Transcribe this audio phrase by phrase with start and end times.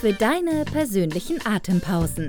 [0.00, 2.28] für deine persönlichen Atempausen.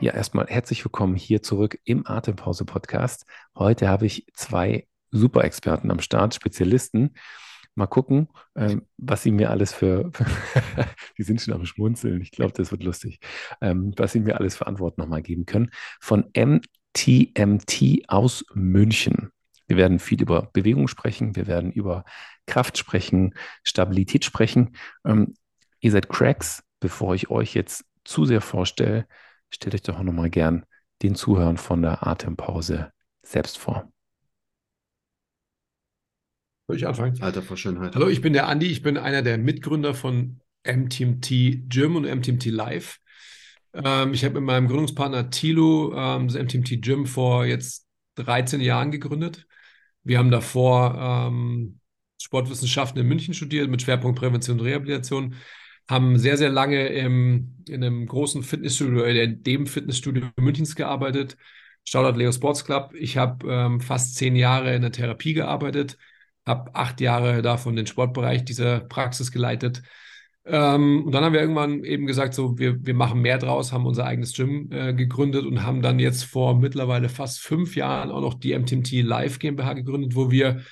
[0.00, 3.26] Ja, erstmal herzlich willkommen hier zurück im Atempause Podcast.
[3.54, 7.10] Heute habe ich zwei Super-Experten am Start, Spezialisten.
[7.74, 10.10] Mal gucken, ähm, was sie mir alles für,
[11.18, 13.20] die sind schon am Schmunzeln, ich glaube, das wird lustig,
[13.60, 15.70] ähm, was sie mir alles für Antworten nochmal geben können.
[16.00, 19.32] Von MTMT aus München.
[19.66, 22.04] Wir werden viel über Bewegung sprechen, wir werden über
[22.46, 24.76] Kraft sprechen, Stabilität sprechen.
[25.04, 25.34] Ähm,
[25.80, 26.62] ihr seid Cracks.
[26.80, 29.06] Bevor ich euch jetzt zu sehr vorstelle,
[29.50, 30.66] stellt euch doch nochmal gern
[31.02, 33.92] den Zuhörern von der Atempause selbst vor.
[36.66, 37.20] Soll ich anfangen?
[37.22, 37.94] Alter vor Schönheit.
[37.94, 38.66] Hallo, ich bin der Andi.
[38.66, 42.98] Ich bin einer der Mitgründer von MTMT Gym und MTMT Live.
[43.74, 47.81] Ähm, ich habe mit meinem Gründungspartner Thilo ähm, das MTMT Gym vor jetzt
[48.16, 49.46] 13 Jahren gegründet.
[50.04, 51.80] Wir haben davor ähm,
[52.20, 55.34] Sportwissenschaften in München studiert mit Schwerpunkt Prävention und Rehabilitation,
[55.88, 61.36] haben sehr, sehr lange im, in einem großen Fitnessstudio, in dem Fitnessstudio Münchens gearbeitet.
[61.84, 62.94] Shoutout Leo Sports Club.
[62.94, 65.98] Ich habe ähm, fast zehn Jahre in der Therapie gearbeitet,
[66.46, 69.82] habe acht Jahre davon den Sportbereich dieser Praxis geleitet
[70.44, 73.86] ähm, und dann haben wir irgendwann eben gesagt, so wir, wir machen mehr draus, haben
[73.86, 78.20] unser eigenes Gym äh, gegründet und haben dann jetzt vor mittlerweile fast fünf Jahren auch
[78.20, 80.62] noch die MTMT Live GmbH gegründet, wo wir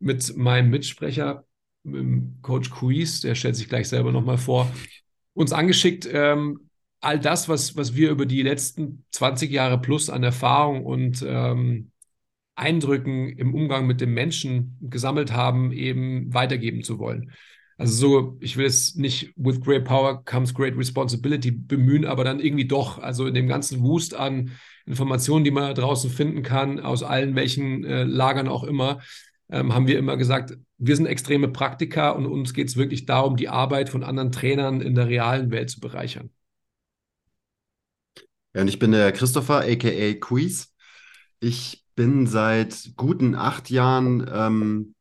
[0.00, 1.44] mit meinem Mitsprecher,
[1.84, 4.70] mit Coach Quiz, der stellt sich gleich selber nochmal vor,
[5.32, 6.68] uns angeschickt, ähm,
[7.00, 11.90] all das, was, was wir über die letzten 20 Jahre plus an Erfahrung und ähm,
[12.56, 17.32] Eindrücken im Umgang mit dem Menschen gesammelt haben, eben weitergeben zu wollen.
[17.76, 22.38] Also so, ich will es nicht with great power comes great responsibility bemühen, aber dann
[22.40, 22.98] irgendwie doch.
[22.98, 24.52] Also in dem ganzen Wust an
[24.86, 29.00] Informationen, die man da draußen finden kann, aus allen welchen äh, Lagern auch immer,
[29.50, 33.36] ähm, haben wir immer gesagt, wir sind extreme Praktiker und uns geht es wirklich darum,
[33.36, 36.30] die Arbeit von anderen Trainern in der realen Welt zu bereichern.
[38.54, 40.72] Ja, und ich bin der Christopher, aka Quiz.
[41.40, 44.93] Ich bin seit guten acht Jahren ähm,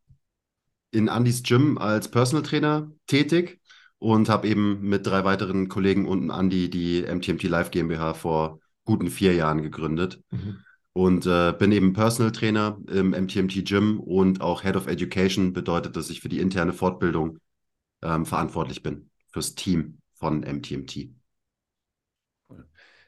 [0.94, 3.60] in Andys Gym als Personal Trainer tätig
[4.00, 9.10] und habe eben mit drei weiteren Kollegen und Andy die MTMT Live GmbH vor guten
[9.10, 10.22] vier Jahren gegründet.
[10.32, 10.60] Mhm.
[10.94, 15.96] Und äh, bin eben Personal Trainer im MTMT Gym und auch Head of Education bedeutet,
[15.96, 17.40] dass ich für die interne Fortbildung
[18.04, 21.10] ähm, verantwortlich bin, fürs Team von MTMT.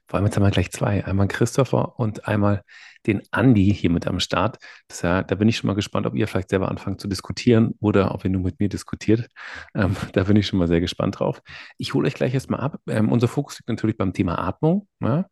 [0.08, 1.04] Vor allem jetzt haben wir gleich zwei.
[1.06, 2.64] Einmal Christopher und einmal
[3.08, 4.58] den Andi hier mit am Start.
[4.88, 7.76] Das, ja, da bin ich schon mal gespannt, ob ihr vielleicht selber anfangt zu diskutieren
[7.80, 9.28] oder ob ihr nur mit mir diskutiert.
[9.74, 11.42] Ähm, da bin ich schon mal sehr gespannt drauf.
[11.78, 12.80] Ich hole euch gleich erstmal ab.
[12.88, 14.88] Ähm, unser Fokus liegt natürlich beim Thema Atmung.
[15.02, 15.26] Ja?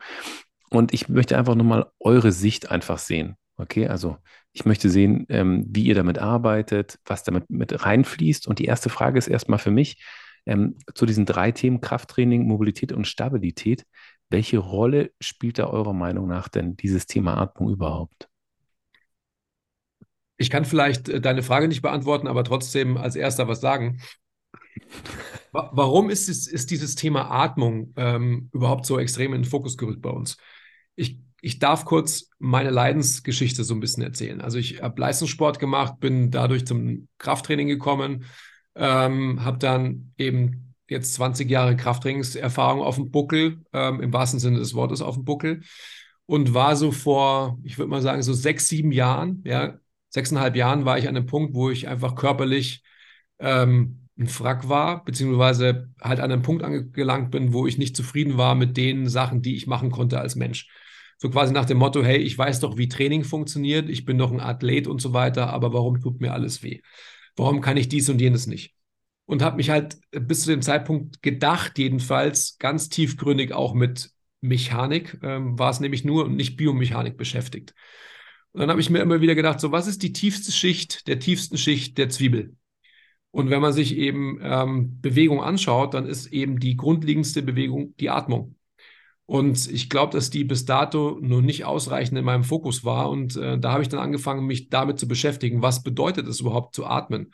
[0.69, 3.35] Und ich möchte einfach nochmal eure Sicht einfach sehen.
[3.55, 4.17] Okay, also
[4.51, 8.47] ich möchte sehen, ähm, wie ihr damit arbeitet, was damit mit reinfließt.
[8.47, 10.03] Und die erste Frage ist erstmal für mich
[10.45, 13.85] ähm, zu diesen drei Themen Krafttraining, Mobilität und Stabilität.
[14.29, 18.29] Welche Rolle spielt da eurer Meinung nach denn dieses Thema Atmung überhaupt?
[20.37, 24.01] Ich kann vielleicht äh, deine Frage nicht beantworten, aber trotzdem als erster was sagen.
[25.51, 30.01] Warum ist, es, ist dieses Thema Atmung ähm, überhaupt so extrem in den Fokus gerückt
[30.01, 30.37] bei uns?
[30.95, 34.41] Ich, ich darf kurz meine Leidensgeschichte so ein bisschen erzählen.
[34.41, 38.25] Also ich habe Leistungssport gemacht, bin dadurch zum Krafttraining gekommen,
[38.75, 44.59] ähm, habe dann eben jetzt 20 Jahre Krafttrainingserfahrung auf dem Buckel, ähm, im wahrsten Sinne
[44.59, 45.61] des Wortes auf dem Buckel.
[46.25, 49.77] Und war so vor, ich würde mal sagen, so sechs, sieben Jahren, ja,
[50.09, 52.83] sechseinhalb Jahren war ich an einem Punkt, wo ich einfach körperlich
[53.39, 58.37] ähm, ein Frack war, beziehungsweise halt an einem Punkt angelangt bin, wo ich nicht zufrieden
[58.37, 60.69] war mit den Sachen, die ich machen konnte als Mensch.
[61.17, 64.31] So quasi nach dem Motto, hey, ich weiß doch, wie Training funktioniert, ich bin doch
[64.31, 66.81] ein Athlet und so weiter, aber warum tut mir alles weh?
[67.35, 68.75] Warum kann ich dies und jenes nicht?
[69.25, 74.11] Und habe mich halt bis zu dem Zeitpunkt gedacht, jedenfalls ganz tiefgründig auch mit
[74.41, 77.73] Mechanik, ähm, war es nämlich nur und nicht Biomechanik beschäftigt.
[78.51, 81.19] Und dann habe ich mir immer wieder gedacht, so was ist die tiefste Schicht der
[81.19, 82.55] tiefsten Schicht der Zwiebel?
[83.31, 88.11] Und wenn man sich eben ähm, Bewegung anschaut, dann ist eben die grundlegendste Bewegung die
[88.11, 88.55] Atmung.
[89.25, 93.09] Und ich glaube, dass die bis dato nur nicht ausreichend in meinem Fokus war.
[93.09, 95.63] Und äh, da habe ich dann angefangen, mich damit zu beschäftigen.
[95.63, 97.33] Was bedeutet es überhaupt zu atmen?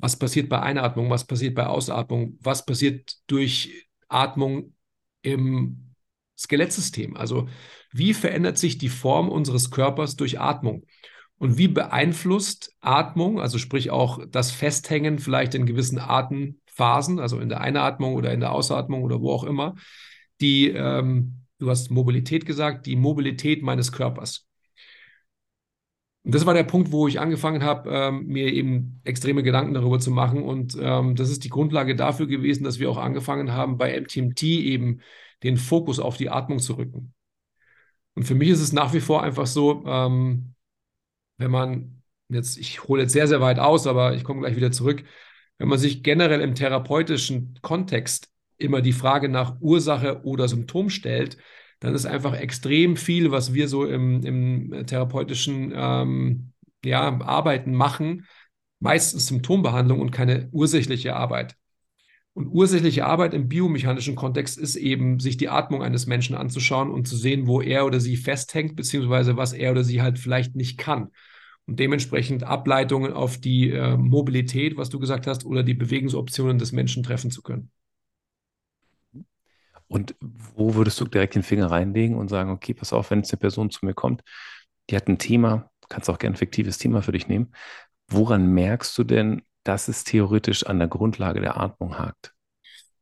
[0.00, 1.10] Was passiert bei Einatmung?
[1.10, 2.38] Was passiert bei Ausatmung?
[2.40, 4.74] Was passiert durch Atmung
[5.22, 5.94] im
[6.38, 7.16] Skelettsystem?
[7.16, 7.48] Also
[7.92, 10.86] wie verändert sich die Form unseres Körpers durch Atmung?
[11.38, 17.48] Und wie beeinflusst Atmung, also sprich auch das Festhängen vielleicht in gewissen Atemphasen, also in
[17.48, 19.74] der Einatmung oder in der Ausatmung oder wo auch immer,
[20.40, 24.49] die, ähm, du hast Mobilität gesagt, die Mobilität meines Körpers.
[26.22, 29.98] Und das war der Punkt, wo ich angefangen habe, ähm, mir eben extreme Gedanken darüber
[29.98, 30.42] zu machen.
[30.42, 34.42] Und ähm, das ist die Grundlage dafür gewesen, dass wir auch angefangen haben, bei MTMT
[34.42, 35.00] eben
[35.42, 37.14] den Fokus auf die Atmung zu rücken.
[38.14, 40.54] Und für mich ist es nach wie vor einfach so, ähm,
[41.38, 44.72] wenn man jetzt, ich hole jetzt sehr, sehr weit aus, aber ich komme gleich wieder
[44.72, 45.04] zurück,
[45.58, 51.38] wenn man sich generell im therapeutischen Kontext immer die Frage nach Ursache oder Symptom stellt,
[51.80, 56.52] dann ist einfach extrem viel, was wir so im, im therapeutischen ähm,
[56.84, 58.26] ja, Arbeiten machen,
[58.78, 61.56] meistens Symptombehandlung und keine ursächliche Arbeit.
[62.32, 67.08] Und ursächliche Arbeit im biomechanischen Kontext ist eben, sich die Atmung eines Menschen anzuschauen und
[67.08, 70.78] zu sehen, wo er oder sie festhängt, beziehungsweise was er oder sie halt vielleicht nicht
[70.78, 71.10] kann.
[71.66, 76.72] Und dementsprechend Ableitungen auf die äh, Mobilität, was du gesagt hast, oder die Bewegungsoptionen des
[76.72, 77.70] Menschen treffen zu können.
[79.90, 83.32] Und wo würdest du direkt den Finger reinlegen und sagen, okay, pass auf, wenn jetzt
[83.32, 84.22] eine Person zu mir kommt,
[84.88, 87.52] die hat ein Thema, kannst auch gerne ein fiktives Thema für dich nehmen.
[88.08, 92.32] Woran merkst du denn, dass es theoretisch an der Grundlage der Atmung hakt?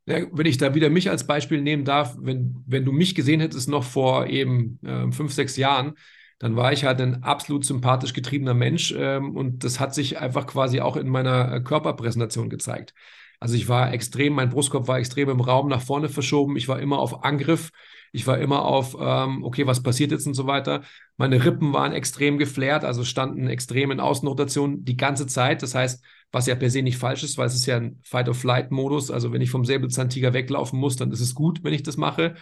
[0.07, 3.41] Ja, wenn ich da wieder mich als Beispiel nehmen darf, wenn, wenn du mich gesehen
[3.41, 5.93] hättest noch vor eben äh, fünf, sechs Jahren,
[6.39, 10.47] dann war ich halt ein absolut sympathisch getriebener Mensch ähm, und das hat sich einfach
[10.47, 12.95] quasi auch in meiner äh, Körperpräsentation gezeigt.
[13.41, 16.57] Also ich war extrem, mein Brustkorb war extrem im Raum nach vorne verschoben.
[16.57, 17.71] Ich war immer auf Angriff.
[18.13, 20.83] Ich war immer auf, ähm, okay, was passiert jetzt und so weiter.
[21.17, 25.63] Meine Rippen waren extrem geflärt, also standen extrem in Außenrotation die ganze Zeit.
[25.63, 26.03] Das heißt,
[26.33, 29.11] was ja per se nicht falsch ist, weil es ist ja ein Fight-of-Flight-Modus.
[29.11, 32.35] Also wenn ich vom Säbelzahntiger weglaufen muss, dann ist es gut, wenn ich das mache.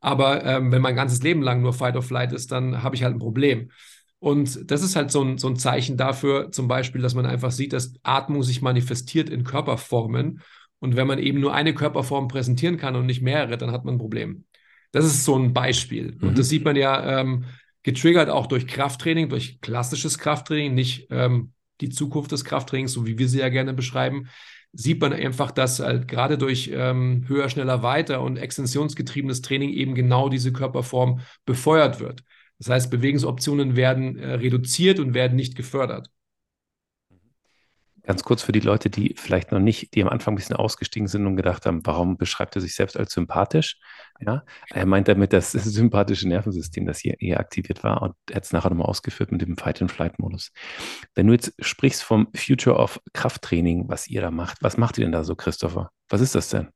[0.00, 3.20] Aber ähm, wenn mein ganzes Leben lang nur Fight-of-Flight ist, dann habe ich halt ein
[3.20, 3.70] Problem.
[4.22, 7.50] Und das ist halt so ein, so ein Zeichen dafür, zum Beispiel, dass man einfach
[7.50, 10.42] sieht, dass Atmung sich manifestiert in Körperformen.
[10.78, 13.96] Und wenn man eben nur eine Körperform präsentieren kann und nicht mehrere, dann hat man
[13.96, 14.44] ein Problem.
[14.92, 16.16] Das ist so ein Beispiel.
[16.20, 16.28] Mhm.
[16.28, 17.46] Und das sieht man ja ähm,
[17.82, 23.18] getriggert auch durch Krafttraining, durch klassisches Krafttraining, nicht ähm, die Zukunft des Krafttrainings, so wie
[23.18, 24.28] wir sie ja gerne beschreiben,
[24.72, 29.96] sieht man einfach, dass halt gerade durch ähm, höher, schneller, weiter und extensionsgetriebenes Training eben
[29.96, 32.22] genau diese Körperform befeuert wird.
[32.62, 36.10] Das heißt, Bewegungsoptionen werden äh, reduziert und werden nicht gefördert.
[38.04, 41.08] Ganz kurz für die Leute, die vielleicht noch nicht, die am Anfang ein bisschen ausgestiegen
[41.08, 43.80] sind und gedacht haben, warum beschreibt er sich selbst als sympathisch?
[44.20, 48.44] Ja, er meint damit das sympathische Nervensystem, das hier eher aktiviert war und er hat
[48.44, 50.52] es nachher nochmal ausgeführt mit dem Fight-and-Flight-Modus.
[51.16, 55.04] Wenn du jetzt sprichst vom Future of Krafttraining, was ihr da macht, was macht ihr
[55.04, 55.90] denn da so, Christopher?
[56.08, 56.68] Was ist das denn?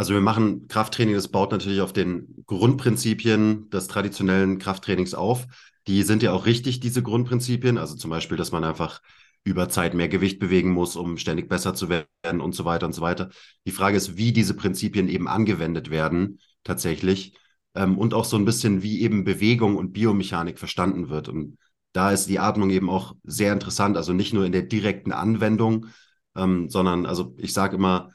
[0.00, 5.46] Also wir machen Krafttraining, das baut natürlich auf den Grundprinzipien des traditionellen Krafttrainings auf.
[5.86, 7.76] Die sind ja auch richtig, diese Grundprinzipien.
[7.76, 9.02] Also zum Beispiel, dass man einfach
[9.44, 12.94] über Zeit mehr Gewicht bewegen muss, um ständig besser zu werden und so weiter und
[12.94, 13.28] so weiter.
[13.66, 17.36] Die Frage ist, wie diese Prinzipien eben angewendet werden tatsächlich
[17.74, 21.28] ähm, und auch so ein bisschen, wie eben Bewegung und Biomechanik verstanden wird.
[21.28, 21.58] Und
[21.92, 25.88] da ist die Atmung eben auch sehr interessant, also nicht nur in der direkten Anwendung,
[26.34, 28.12] ähm, sondern, also ich sage immer,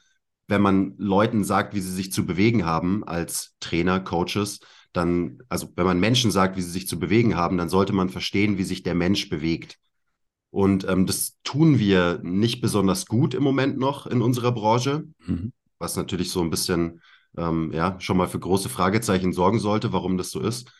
[0.47, 4.59] wenn man Leuten sagt, wie sie sich zu bewegen haben als Trainer, Coaches,
[4.93, 8.09] dann, also wenn man Menschen sagt, wie sie sich zu bewegen haben, dann sollte man
[8.09, 9.77] verstehen, wie sich der Mensch bewegt.
[10.51, 15.51] Und ähm, das tun wir nicht besonders gut im Moment noch in unserer Branche, mhm.
[15.79, 17.01] was natürlich so ein bisschen
[17.37, 20.71] ähm, ja schon mal für große Fragezeichen sorgen sollte, warum das so ist.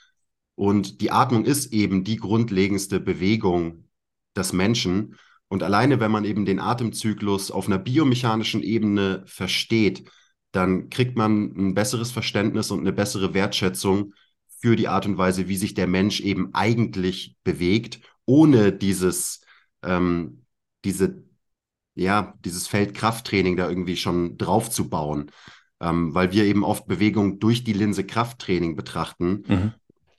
[0.55, 3.89] Und die Atmung ist eben die grundlegendste Bewegung
[4.37, 5.15] des Menschen.
[5.47, 10.09] Und alleine, wenn man eben den Atemzyklus auf einer biomechanischen Ebene versteht,
[10.51, 14.13] dann kriegt man ein besseres Verständnis und eine bessere Wertschätzung
[14.59, 19.41] für die Art und Weise, wie sich der Mensch eben eigentlich bewegt, ohne dieses,
[19.83, 20.45] ähm,
[20.83, 21.23] diese,
[21.93, 25.31] ja, dieses Feldkrafttraining da irgendwie schon drauf zu bauen.
[25.81, 29.73] Ähm, weil wir eben oft Bewegung durch die Linse Krafttraining betrachten, mhm.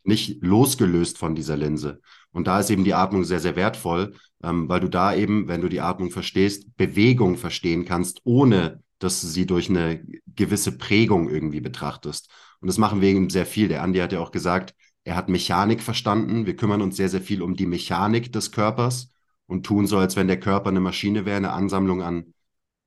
[0.04, 2.00] nicht losgelöst von dieser Linse.
[2.36, 4.12] Und da ist eben die Atmung sehr, sehr wertvoll,
[4.42, 9.22] ähm, weil du da eben, wenn du die Atmung verstehst, Bewegung verstehen kannst, ohne dass
[9.22, 12.30] du sie durch eine gewisse Prägung irgendwie betrachtest.
[12.60, 13.68] Und das machen wir eben sehr viel.
[13.68, 14.74] Der Andi hat ja auch gesagt,
[15.04, 16.44] er hat Mechanik verstanden.
[16.44, 19.14] Wir kümmern uns sehr, sehr viel um die Mechanik des Körpers
[19.46, 22.34] und tun so, als wenn der Körper eine Maschine wäre, eine Ansammlung an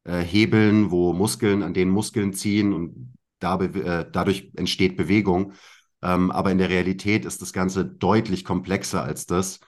[0.04, 5.54] äh, Hebeln, wo Muskeln, an denen Muskeln ziehen und da, äh, dadurch entsteht Bewegung.
[6.02, 9.60] Ähm, aber in der Realität ist das Ganze deutlich komplexer als das.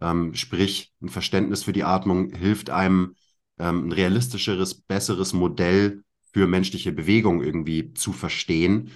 [0.00, 3.14] Ähm, sprich, ein Verständnis für die Atmung hilft einem,
[3.58, 6.02] ähm, ein realistischeres, besseres Modell
[6.32, 8.90] für menschliche Bewegung irgendwie zu verstehen,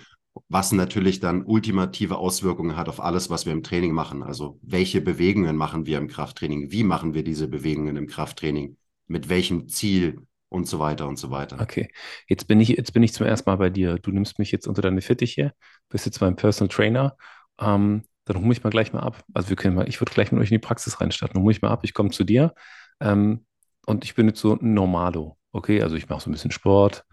[0.49, 4.23] was natürlich dann ultimative Auswirkungen hat auf alles, was wir im Training machen.
[4.23, 6.71] Also welche Bewegungen machen wir im Krafttraining?
[6.71, 8.77] Wie machen wir diese Bewegungen im Krafttraining?
[9.07, 10.27] Mit welchem Ziel?
[10.51, 11.59] Und so weiter und so weiter.
[11.61, 11.91] Okay,
[12.29, 13.99] jetzt bin ich, jetzt bin ich zum ersten Mal bei dir.
[13.99, 15.53] Du nimmst mich jetzt unter deine Fittiche,
[15.89, 17.17] bist jetzt mein Personal Trainer.
[17.61, 19.23] Ähm, dann hol mich mal gleich mal ab.
[19.33, 21.35] Also wir können mal, ich würde gleich mit euch in die Praxis reinstarten.
[21.35, 22.53] Dann hol mich mal ab, ich komme zu dir.
[23.01, 23.47] Ähm,
[23.87, 25.37] und ich bin jetzt so ein Normalo.
[25.53, 27.05] Okay, also ich mache so ein bisschen Sport,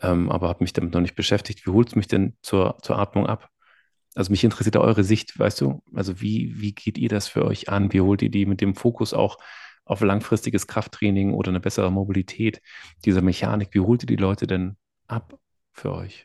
[0.00, 1.66] ähm, aber habe mich damit noch nicht beschäftigt.
[1.66, 3.48] Wie holst du mich denn zur, zur Atmung ab?
[4.14, 5.82] Also mich interessiert da eure Sicht, weißt du?
[5.94, 7.92] Also wie, wie geht ihr das für euch an?
[7.92, 9.38] Wie holt ihr die mit dem Fokus auch
[9.84, 12.60] auf langfristiges Krafttraining oder eine bessere Mobilität
[13.04, 13.70] dieser Mechanik?
[13.72, 15.38] Wie holt ihr die Leute denn ab
[15.72, 16.24] für euch?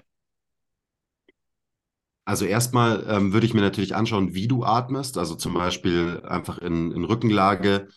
[2.26, 5.18] Also erstmal ähm, würde ich mir natürlich anschauen, wie du atmest.
[5.18, 7.88] Also zum Beispiel einfach in, in Rückenlage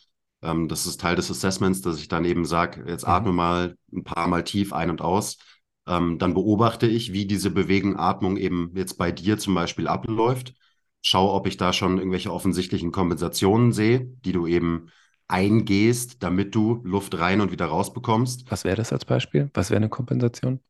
[0.43, 3.13] ähm, das ist Teil des Assessments, dass ich dann eben sage, jetzt mhm.
[3.13, 5.39] atme mal ein paar Mal tief ein und aus.
[5.87, 10.55] Ähm, dann beobachte ich, wie diese Bewegung, Atmung eben jetzt bei dir zum Beispiel abläuft.
[11.03, 14.91] Schau, ob ich da schon irgendwelche offensichtlichen Kompensationen sehe, die du eben
[15.31, 18.51] eingehst, damit du Luft rein und wieder raus bekommst.
[18.51, 19.51] Was wäre das als Beispiel?
[19.55, 20.61] Was wäre eine Kompensation?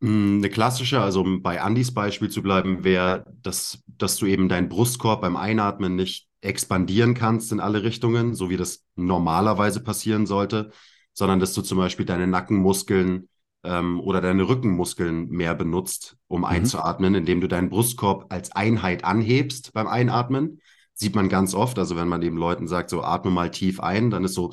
[0.00, 4.48] Hm, eine klassische, also um bei Andys Beispiel zu bleiben, wäre, dass, dass du eben
[4.48, 10.26] deinen Brustkorb beim Einatmen nicht expandieren kannst in alle Richtungen, so wie das normalerweise passieren
[10.26, 10.70] sollte,
[11.12, 13.28] sondern dass du zum Beispiel deine Nackenmuskeln
[13.62, 16.46] ähm, oder deine Rückenmuskeln mehr benutzt, um mhm.
[16.46, 20.60] einzuatmen, indem du deinen Brustkorb als Einheit anhebst beim Einatmen.
[21.00, 24.10] Sieht man ganz oft, also wenn man eben Leuten sagt, so atme mal tief ein,
[24.10, 24.52] dann ist so,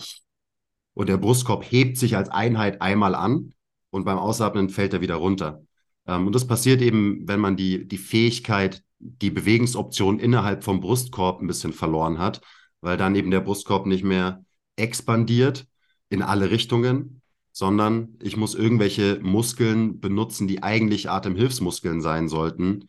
[0.94, 3.54] und der Brustkorb hebt sich als Einheit einmal an
[3.90, 5.62] und beim Ausatmen fällt er wieder runter.
[6.06, 11.42] Ähm, und das passiert eben, wenn man die, die Fähigkeit die Bewegungsoption innerhalb vom Brustkorb
[11.42, 12.40] ein bisschen verloren hat,
[12.80, 14.46] weil dann eben der Brustkorb nicht mehr
[14.78, 15.68] expandiert
[16.08, 22.88] in alle Richtungen, sondern ich muss irgendwelche Muskeln benutzen, die eigentlich Atemhilfsmuskeln sein sollten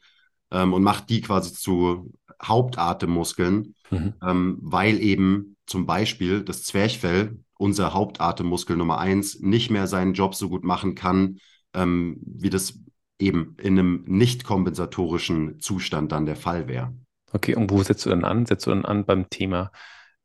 [0.52, 4.14] ähm, und mache die quasi zu Hauptatemmuskeln, mhm.
[4.22, 10.34] ähm, weil eben zum Beispiel das Zwerchfell, unser Hauptatemmuskel Nummer eins, nicht mehr seinen Job
[10.34, 11.38] so gut machen kann,
[11.74, 12.80] ähm, wie das
[13.18, 16.94] eben in einem nicht kompensatorischen Zustand dann der Fall wäre.
[17.32, 18.46] Okay, und wo setzt du dann an?
[18.46, 19.70] Setzt du dann an beim Thema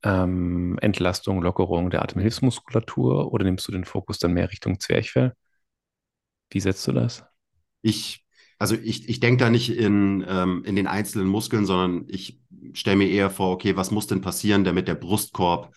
[0.03, 5.33] ähm, Entlastung, Lockerung der Atemhilfsmuskulatur oder nimmst du den Fokus dann mehr Richtung Zwerchfell?
[6.49, 7.25] Wie setzt du das?
[7.81, 8.22] Ich,
[8.63, 12.39] also ich, ich denke da nicht in, ähm, in den einzelnen Muskeln, sondern ich
[12.71, 15.75] stelle mir eher vor, okay, was muss denn passieren, damit der Brustkorb,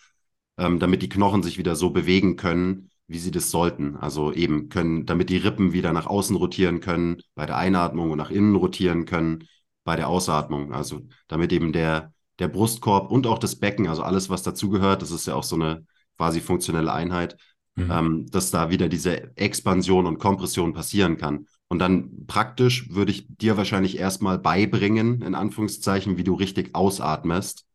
[0.57, 3.97] ähm, damit die Knochen sich wieder so bewegen können, wie sie das sollten.
[3.97, 8.19] Also eben können, damit die Rippen wieder nach außen rotieren können bei der Einatmung und
[8.19, 9.43] nach innen rotieren können
[9.83, 10.71] bei der Ausatmung.
[10.71, 15.11] Also damit eben der, der Brustkorb und auch das Becken, also alles, was dazugehört, das
[15.11, 17.35] ist ja auch so eine quasi funktionelle Einheit,
[17.75, 17.91] mhm.
[17.91, 21.47] ähm, dass da wieder diese Expansion und Kompression passieren kann.
[21.69, 27.65] Und dann praktisch würde ich dir wahrscheinlich erstmal beibringen, in Anführungszeichen, wie du richtig ausatmest,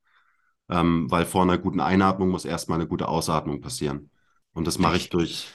[0.68, 4.10] ähm, weil vor einer guten Einatmung muss erstmal eine gute Ausatmung passieren.
[4.54, 5.48] Und das mache ich durch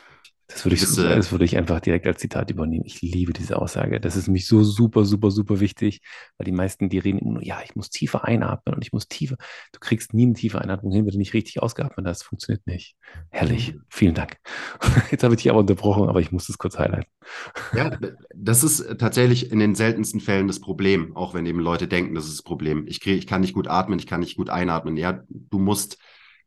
[0.48, 2.86] das würde, ich, das würde ich einfach direkt als Zitat übernehmen.
[2.86, 4.00] Ich liebe diese Aussage.
[4.00, 6.02] Das ist nämlich so super, super, super wichtig,
[6.38, 9.10] weil die meisten, die reden immer nur, ja, ich muss tiefer einatmen und ich muss
[9.10, 9.36] tiefer.
[9.74, 12.22] Du kriegst nie eine tiefe Einatmung hin, wenn du nicht richtig ausgeatmet hast.
[12.22, 12.96] Das funktioniert nicht.
[13.30, 13.74] Herrlich.
[13.74, 13.82] Mhm.
[13.90, 14.38] Vielen Dank.
[15.12, 17.12] Jetzt habe ich dich aber unterbrochen, aber ich muss das kurz highlighten.
[17.76, 17.98] Ja,
[18.34, 22.26] das ist tatsächlich in den seltensten Fällen das Problem, auch wenn eben Leute denken, das
[22.26, 22.86] ist das Problem.
[22.88, 24.96] Ich, krieg, ich kann nicht gut atmen, ich kann nicht gut einatmen.
[24.96, 25.98] Ja, du musst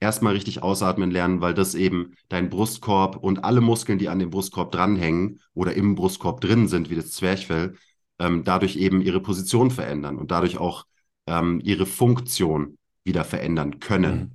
[0.00, 4.30] erstmal richtig ausatmen lernen, weil das eben dein Brustkorb und alle Muskeln, die an dem
[4.30, 7.76] Brustkorb dranhängen oder im Brustkorb drin sind, wie das Zwerchfell,
[8.18, 10.86] ähm, dadurch eben ihre Position verändern und dadurch auch
[11.26, 14.18] ähm, ihre Funktion wieder verändern können.
[14.18, 14.32] Mhm.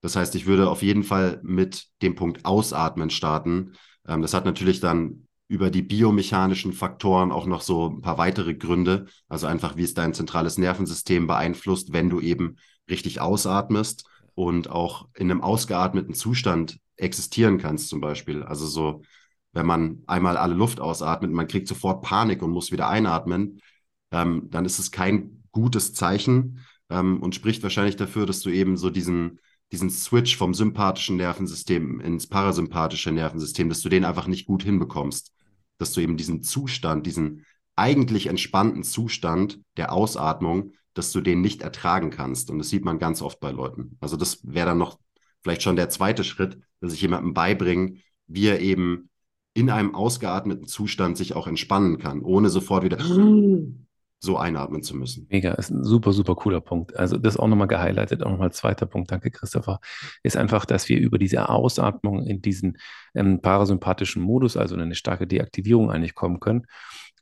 [0.00, 3.72] Das heißt, ich würde auf jeden Fall mit dem Punkt Ausatmen starten.
[4.08, 8.54] Ähm, das hat natürlich dann über die biomechanischen Faktoren auch noch so ein paar weitere
[8.54, 9.06] Gründe.
[9.28, 12.56] Also einfach, wie es dein zentrales Nervensystem beeinflusst, wenn du eben
[12.88, 14.06] richtig ausatmest
[14.36, 18.42] und auch in einem ausgeatmeten Zustand existieren kannst, zum Beispiel.
[18.42, 19.02] Also so,
[19.52, 23.60] wenn man einmal alle Luft ausatmet, man kriegt sofort Panik und muss wieder einatmen,
[24.12, 28.76] ähm, dann ist es kein gutes Zeichen ähm, und spricht wahrscheinlich dafür, dass du eben
[28.76, 29.40] so diesen,
[29.72, 35.32] diesen Switch vom sympathischen Nervensystem ins parasympathische Nervensystem, dass du den einfach nicht gut hinbekommst.
[35.78, 41.62] Dass du eben diesen Zustand, diesen eigentlich entspannten Zustand der Ausatmung dass du den nicht
[41.62, 42.50] ertragen kannst.
[42.50, 43.96] Und das sieht man ganz oft bei Leuten.
[44.00, 44.98] Also das wäre dann noch
[45.42, 49.10] vielleicht schon der zweite Schritt, dass ich jemandem beibringe, wie er eben
[49.54, 52.98] in einem ausgeatmeten Zustand sich auch entspannen kann, ohne sofort wieder
[54.18, 55.26] so einatmen zu müssen.
[55.30, 56.96] Mega, ist ein super, super cooler Punkt.
[56.96, 59.80] Also das auch nochmal gehighlightet, auch nochmal zweiter Punkt, danke Christopher,
[60.22, 62.78] ist einfach, dass wir über diese Ausatmung in diesen
[63.14, 66.66] ähm, parasympathischen Modus, also in eine starke Deaktivierung eigentlich kommen können.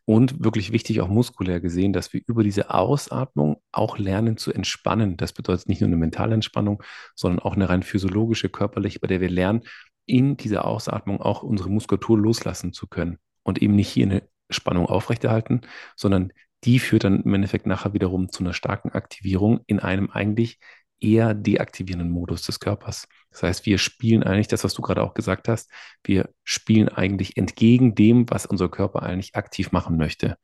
[0.06, 5.16] Und wirklich wichtig, auch muskulär gesehen, dass wir über diese Ausatmung auch lernen zu entspannen.
[5.16, 6.82] Das bedeutet nicht nur eine mentale Entspannung,
[7.14, 9.62] sondern auch eine rein physiologische, körperliche, bei der wir lernen,
[10.06, 14.86] in dieser Ausatmung auch unsere Muskulatur loslassen zu können und eben nicht hier eine Spannung
[14.86, 15.62] aufrechterhalten,
[15.96, 16.32] sondern
[16.64, 20.58] die führt dann im Endeffekt nachher wiederum zu einer starken Aktivierung in einem eigentlich
[21.00, 23.08] eher deaktivierenden Modus des Körpers.
[23.30, 25.70] Das heißt, wir spielen eigentlich das, was du gerade auch gesagt hast,
[26.02, 30.38] wir spielen eigentlich entgegen dem, was unser Körper eigentlich aktiv machen möchte,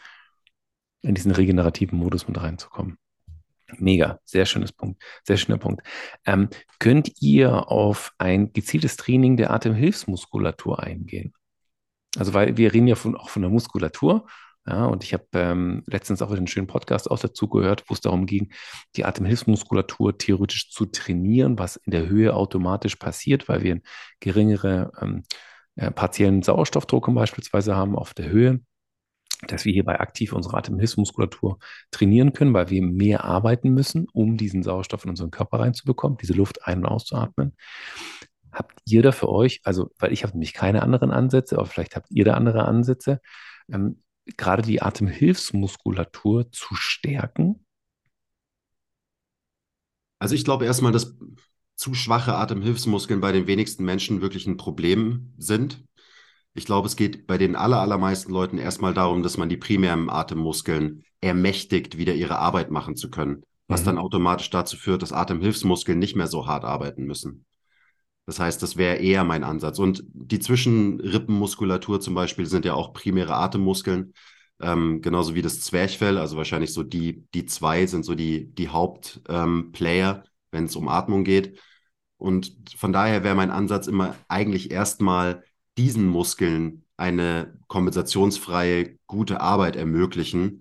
[1.03, 2.99] in diesen regenerativen Modus mit reinzukommen.
[3.79, 5.87] Mega, sehr schönes Punkt, sehr schöner Punkt.
[6.27, 11.33] Ähm, könnt ihr auf ein gezieltes Training der Atemhilfsmuskulatur eingehen?
[12.19, 14.27] Also, weil wir reden ja von, auch von der Muskulatur
[14.67, 17.95] ja, und ich habe ähm, letztens auch wieder einen schönen Podcast auch dazu gehört, wo
[17.95, 18.53] es darum ging,
[18.95, 23.83] die Atemhilfsmuskulatur theoretisch zu trainieren, was in der Höhe automatisch passiert, weil wir einen
[24.21, 25.23] geringere ähm,
[25.77, 28.61] äh, partiellen Sauerstoffdruck beispielsweise haben auf der Höhe,
[29.49, 31.59] dass wir hierbei aktiv unsere Atemhilfsmuskulatur
[31.91, 36.35] trainieren können, weil wir mehr arbeiten müssen, um diesen Sauerstoff in unseren Körper reinzubekommen, diese
[36.35, 37.57] Luft ein- und auszuatmen.
[38.53, 41.97] Habt ihr da für euch, also weil ich habe nämlich keine anderen Ansätze, aber vielleicht
[41.97, 43.21] habt ihr da andere Ansätze,
[43.73, 44.03] ähm,
[44.37, 47.65] gerade die Atemhilfsmuskulatur zu stärken?
[50.19, 51.17] Also ich glaube erstmal, dass
[51.77, 55.83] zu schwache Atemhilfsmuskeln bei den wenigsten Menschen wirklich ein Problem sind.
[56.53, 60.11] Ich glaube, es geht bei den aller, allermeisten Leuten erstmal darum, dass man die primären
[60.11, 63.87] Atemmuskeln ermächtigt, wieder ihre Arbeit machen zu können, was mhm.
[63.87, 67.47] dann automatisch dazu führt, dass Atemhilfsmuskeln nicht mehr so hart arbeiten müssen.
[68.31, 69.81] Das heißt, das wäre eher mein Ansatz.
[69.81, 74.15] Und die Zwischenrippenmuskulatur zum Beispiel sind ja auch primäre Atemmuskeln,
[74.61, 76.17] ähm, genauso wie das Zwerchfell.
[76.17, 80.23] Also wahrscheinlich so die, die zwei sind so die, die Hauptplayer, ähm,
[80.53, 81.59] wenn es um Atmung geht.
[82.19, 85.43] Und von daher wäre mein Ansatz immer eigentlich erstmal
[85.77, 90.61] diesen Muskeln eine kompensationsfreie, gute Arbeit ermöglichen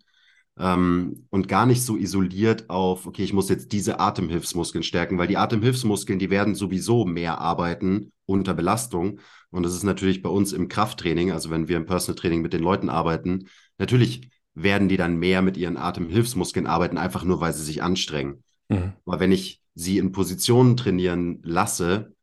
[0.60, 5.28] ähm, und gar nicht so isoliert auf, okay, ich muss jetzt diese Atemhilfsmuskeln stärken, weil
[5.28, 9.19] die Atemhilfsmuskeln, die werden sowieso mehr arbeiten unter Belastung.
[9.52, 12.54] Und das ist natürlich bei uns im Krafttraining, also wenn wir im Personal Training mit
[12.54, 17.54] den Leuten arbeiten, natürlich werden die dann mehr mit ihren Atemhilfsmuskeln arbeiten, einfach nur, weil
[17.54, 18.43] sie sich anstrengen.
[18.67, 18.93] Mhm.
[19.06, 22.13] Aber wenn ich sie in Positionen trainieren lasse,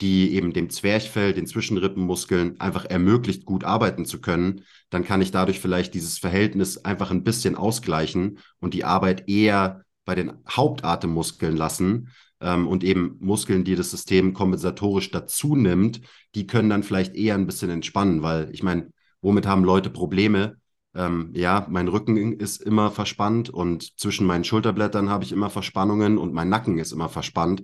[0.00, 5.30] die eben dem Zwerchfell, den Zwischenrippenmuskeln einfach ermöglicht, gut arbeiten zu können, dann kann ich
[5.30, 11.56] dadurch vielleicht dieses Verhältnis einfach ein bisschen ausgleichen und die Arbeit eher bei den Hauptatemmuskeln
[11.56, 12.10] lassen.
[12.40, 16.02] Ähm, und eben Muskeln, die das System kompensatorisch dazu nimmt,
[16.34, 18.90] die können dann vielleicht eher ein bisschen entspannen, weil ich meine,
[19.22, 20.56] womit haben Leute Probleme?
[20.94, 26.18] Ähm, ja, mein Rücken ist immer verspannt und zwischen meinen Schulterblättern habe ich immer Verspannungen
[26.18, 27.62] und mein Nacken ist immer verspannt.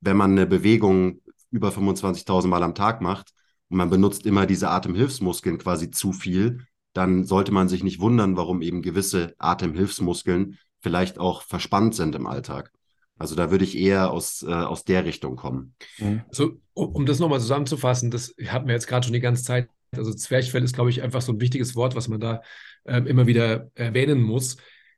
[0.00, 1.20] Wenn man eine Bewegung
[1.54, 3.32] über 25.000 Mal am Tag macht
[3.68, 8.36] und man benutzt immer diese Atemhilfsmuskeln quasi zu viel, dann sollte man sich nicht wundern,
[8.36, 12.72] warum eben gewisse Atemhilfsmuskeln vielleicht auch verspannt sind im Alltag.
[13.16, 15.76] Also da würde ich eher aus, äh, aus der Richtung kommen.
[16.28, 19.68] Also, um, um das nochmal zusammenzufassen, das hatten wir jetzt gerade schon die ganze Zeit.
[19.96, 22.42] Also Zwerchfell ist, glaube ich, einfach so ein wichtiges Wort, was man da
[22.82, 24.56] äh, immer wieder erwähnen muss.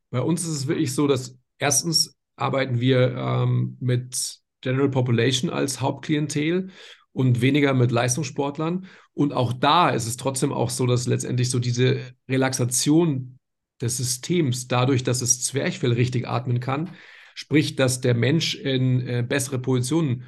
[0.09, 5.81] Bei uns ist es wirklich so, dass erstens arbeiten wir ähm, mit General Population als
[5.81, 6.71] Hauptklientel
[7.13, 8.87] und weniger mit Leistungssportlern.
[9.15, 13.39] Und auch da ist es trotzdem auch so, dass letztendlich so diese Relaxation
[13.81, 16.91] des Systems, dadurch, dass es Zwerchfell richtig atmen kann,
[17.35, 20.25] sprich, dass der Mensch in äh, bessere Positionen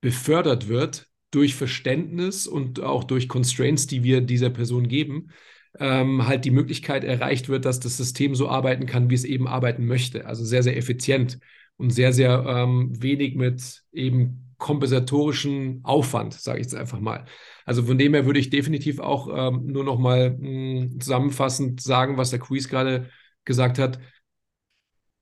[0.00, 5.30] befördert wird durch Verständnis und auch durch Constraints, die wir dieser Person geben,
[5.78, 9.46] ähm, halt die Möglichkeit erreicht wird, dass das System so arbeiten kann, wie es eben
[9.46, 10.26] arbeiten möchte.
[10.26, 11.38] Also sehr, sehr effizient
[11.80, 17.24] und sehr, sehr ähm, wenig mit eben kompensatorischen Aufwand, sage ich jetzt einfach mal.
[17.64, 21.80] Also von dem her würde ich definitiv auch ähm, nur noch mal mh, hm, zusammenfassend
[21.80, 23.08] sagen, was der Quiz gerade
[23.44, 23.98] gesagt hat.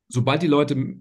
[0.09, 0.97] Sobald die Leute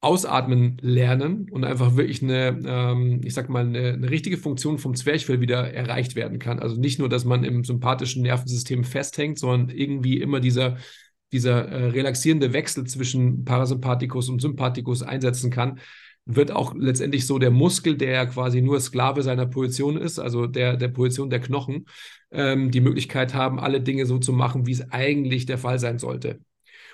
[0.00, 4.94] ausatmen lernen und einfach wirklich eine, ähm, ich sag mal, eine, eine, richtige Funktion vom
[4.96, 6.58] Zwerchfell wieder erreicht werden kann.
[6.58, 10.76] Also nicht nur, dass man im sympathischen Nervensystem festhängt, sondern irgendwie immer dieser
[11.32, 15.80] dieser äh, relaxierende Wechsel zwischen Parasympathikus und Sympathikus einsetzen kann,
[16.24, 20.76] wird auch letztendlich so der Muskel, der quasi nur Sklave seiner Position ist, also der,
[20.76, 21.86] der Position der Knochen,
[22.30, 25.98] ähm, die Möglichkeit haben, alle Dinge so zu machen, wie es eigentlich der Fall sein
[25.98, 26.40] sollte.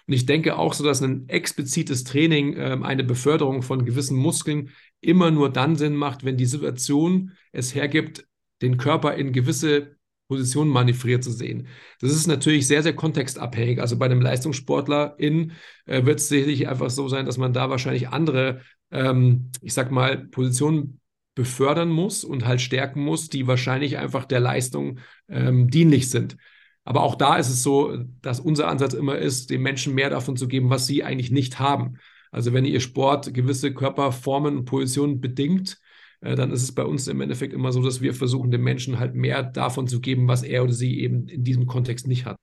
[0.07, 4.71] Und ich denke auch so, dass ein explizites Training, ähm, eine Beförderung von gewissen Muskeln
[5.03, 8.27] immer nur dann Sinn macht, wenn die Situation es hergibt,
[8.63, 9.98] den Körper in gewisse
[10.29, 11.69] Positionen manövriert zu sehen.
[12.01, 13.81] Das ist natürlich sehr, sehr kontextabhängig.
[13.81, 15.53] Also bei einem Leistungssportler in
[15.87, 18.61] äh, wird es sicherlich einfach so sein, dass man da wahrscheinlich andere,
[18.91, 21.01] ähm, ich sag mal, Positionen
[21.35, 26.37] befördern muss und halt stärken muss, die wahrscheinlich einfach der Leistung ähm, dienlich sind.
[26.85, 30.37] Aber auch da ist es so, dass unser Ansatz immer ist, den Menschen mehr davon
[30.37, 31.99] zu geben, was sie eigentlich nicht haben.
[32.31, 35.79] Also wenn ihr Sport gewisse Körperformen und Positionen bedingt,
[36.21, 39.15] dann ist es bei uns im Endeffekt immer so, dass wir versuchen, dem Menschen halt
[39.15, 42.37] mehr davon zu geben, was er oder sie eben in diesem Kontext nicht hat.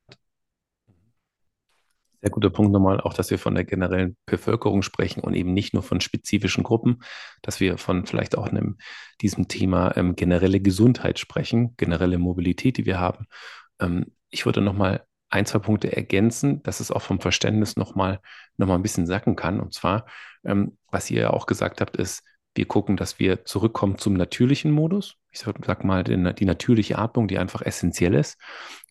[2.21, 5.73] Sehr guter Punkt nochmal, auch dass wir von der generellen Bevölkerung sprechen und eben nicht
[5.73, 7.03] nur von spezifischen Gruppen,
[7.43, 8.77] dass wir von vielleicht auch einem,
[9.21, 13.27] diesem Thema ähm, generelle Gesundheit sprechen, generelle Mobilität, die wir haben.
[13.79, 18.21] Ähm, ich würde nochmal ein, zwei Punkte ergänzen, dass es auch vom Verständnis nochmal
[18.57, 19.59] noch mal ein bisschen sacken kann.
[19.59, 20.07] Und zwar,
[20.43, 22.23] ähm, was ihr ja auch gesagt habt, ist,
[22.55, 25.15] wir gucken, dass wir zurückkommen zum natürlichen Modus.
[25.31, 28.39] Ich sag mal, die, natürliche Atmung, die einfach essentiell ist,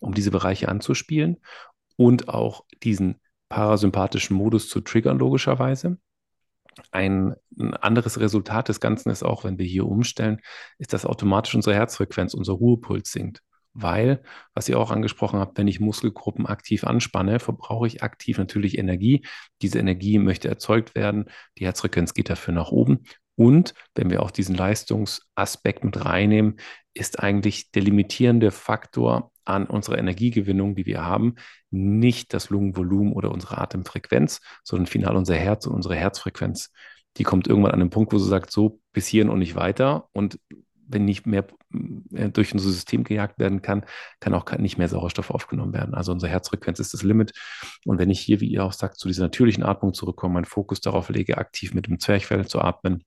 [0.01, 1.41] um diese Bereiche anzuspielen
[1.97, 5.99] und auch diesen parasympathischen Modus zu triggern, logischerweise.
[6.91, 10.41] Ein, ein anderes Resultat des Ganzen ist auch, wenn wir hier umstellen,
[10.79, 13.43] ist, dass automatisch unsere Herzfrequenz, unser Ruhepuls sinkt.
[13.77, 14.23] Weil,
[14.55, 19.25] was ihr auch angesprochen habt, wenn ich Muskelgruppen aktiv anspanne, verbrauche ich aktiv natürlich Energie.
[19.63, 21.25] Diese Energie möchte erzeugt werden.
[21.59, 23.05] Die Herzfrequenz geht dafür nach oben
[23.37, 26.57] und wenn wir auch diesen Leistungsaspekt mit reinnehmen,
[26.95, 31.35] ist eigentlich der limitierende Faktor an unserer Energiegewinnung, die wir haben,
[31.71, 36.71] nicht das Lungenvolumen oder unsere Atemfrequenz, sondern final unser Herz und unsere Herzfrequenz.
[37.17, 40.09] Die kommt irgendwann an den Punkt, wo sie sagt, so bis hierhin und nicht weiter.
[40.13, 40.39] Und
[40.87, 41.47] wenn nicht mehr
[42.13, 43.85] äh, durch unser System gejagt werden kann,
[44.21, 45.95] kann auch nicht mehr Sauerstoff aufgenommen werden.
[45.95, 47.33] Also unsere Herzfrequenz ist das Limit.
[47.85, 50.81] Und wenn ich hier, wie ihr auch sagt, zu dieser natürlichen Atmung zurückkomme, meinen Fokus
[50.81, 53.05] darauf lege, aktiv mit dem Zwerchfell zu atmen,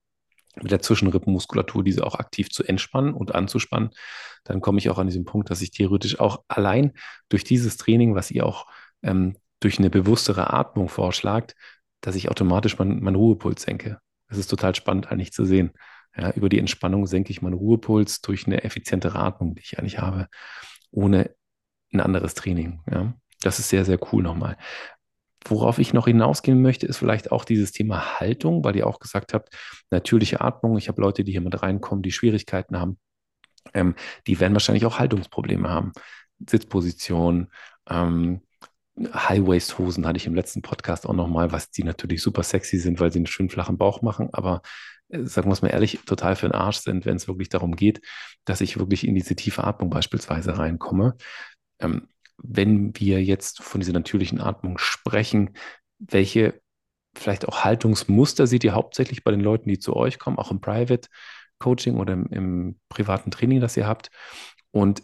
[0.56, 3.90] mit der Zwischenrippenmuskulatur diese auch aktiv zu entspannen und anzuspannen,
[4.44, 6.92] dann komme ich auch an diesen Punkt, dass ich theoretisch auch allein
[7.28, 8.66] durch dieses Training, was ihr auch
[9.02, 11.54] ähm, durch eine bewusstere Atmung vorschlagt,
[12.00, 13.98] dass ich automatisch meinen mein Ruhepuls senke.
[14.28, 15.72] Das ist total spannend eigentlich zu sehen.
[16.16, 19.98] Ja, über die Entspannung senke ich meinen Ruhepuls durch eine effizientere Atmung, die ich eigentlich
[19.98, 20.28] habe,
[20.90, 21.30] ohne
[21.92, 22.80] ein anderes Training.
[22.90, 23.14] Ja.
[23.40, 24.56] Das ist sehr, sehr cool nochmal.
[25.46, 29.34] Worauf ich noch hinausgehen möchte, ist vielleicht auch dieses Thema Haltung, weil ihr auch gesagt
[29.34, 29.54] habt,
[29.90, 30.76] natürliche Atmung.
[30.76, 32.98] Ich habe Leute, die hier mit reinkommen, die Schwierigkeiten haben.
[33.74, 33.94] Ähm,
[34.26, 35.92] die werden wahrscheinlich auch Haltungsprobleme haben.
[36.46, 37.48] Sitzposition,
[37.88, 38.42] ähm,
[38.98, 43.12] High-Waist-Hosen hatte ich im letzten Podcast auch nochmal, was die natürlich super sexy sind, weil
[43.12, 44.62] sie einen schönen flachen Bauch machen, aber
[45.08, 47.76] äh, sagen wir es mal ehrlich, total für den Arsch sind, wenn es wirklich darum
[47.76, 48.00] geht,
[48.44, 51.16] dass ich wirklich in diese tiefe Atmung beispielsweise reinkomme.
[51.80, 55.50] Ähm, wenn wir jetzt von dieser natürlichen Atmung sprechen,
[55.98, 56.60] welche
[57.16, 60.60] vielleicht auch Haltungsmuster seht ihr hauptsächlich bei den Leuten, die zu euch kommen, auch im
[60.60, 61.08] Private
[61.58, 64.10] Coaching oder im, im privaten Training, das ihr habt?
[64.70, 65.02] Und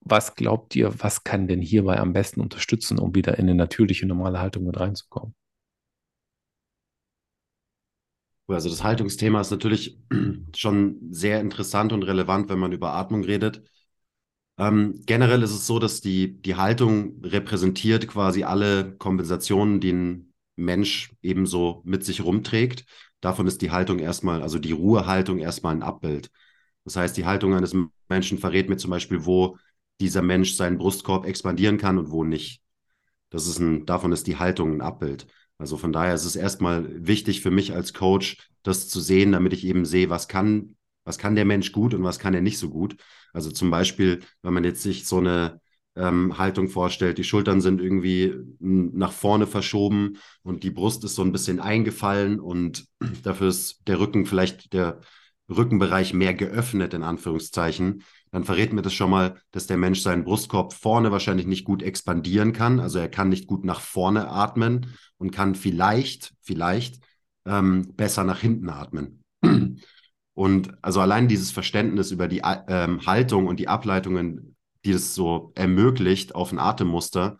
[0.00, 4.06] was glaubt ihr, was kann denn hierbei am besten unterstützen, um wieder in eine natürliche,
[4.06, 5.34] normale Haltung mit reinzukommen?
[8.48, 9.98] Also das Haltungsthema ist natürlich
[10.56, 13.62] schon sehr interessant und relevant, wenn man über Atmung redet.
[14.58, 20.32] Ähm, generell ist es so, dass die, die Haltung repräsentiert quasi alle Kompensationen, die ein
[20.56, 22.86] Mensch ebenso mit sich rumträgt.
[23.20, 26.30] Davon ist die Haltung erstmal, also die Ruhehaltung erstmal ein Abbild.
[26.84, 27.74] Das heißt, die Haltung eines
[28.08, 29.58] Menschen verrät mir zum Beispiel, wo
[30.00, 32.62] dieser Mensch seinen Brustkorb expandieren kann und wo nicht.
[33.30, 35.26] Das ist ein, davon ist die Haltung ein Abbild.
[35.58, 39.52] Also von daher ist es erstmal wichtig für mich als Coach, das zu sehen, damit
[39.52, 42.58] ich eben sehe, was kann, was kann der Mensch gut und was kann er nicht
[42.58, 42.96] so gut.
[43.32, 45.60] Also zum Beispiel, wenn man jetzt sich so eine
[45.96, 51.22] ähm, Haltung vorstellt, die Schultern sind irgendwie nach vorne verschoben und die Brust ist so
[51.22, 52.86] ein bisschen eingefallen und
[53.22, 55.00] dafür ist der Rücken vielleicht der
[55.48, 60.24] Rückenbereich mehr geöffnet, in Anführungszeichen, dann verrät mir das schon mal, dass der Mensch seinen
[60.24, 62.80] Brustkorb vorne wahrscheinlich nicht gut expandieren kann.
[62.80, 67.02] Also er kann nicht gut nach vorne atmen und kann vielleicht, vielleicht
[67.46, 69.22] ähm, besser nach hinten atmen.
[70.36, 75.50] Und also allein dieses Verständnis über die ähm, Haltung und die Ableitungen, die das so
[75.54, 77.38] ermöglicht auf ein Atemmuster,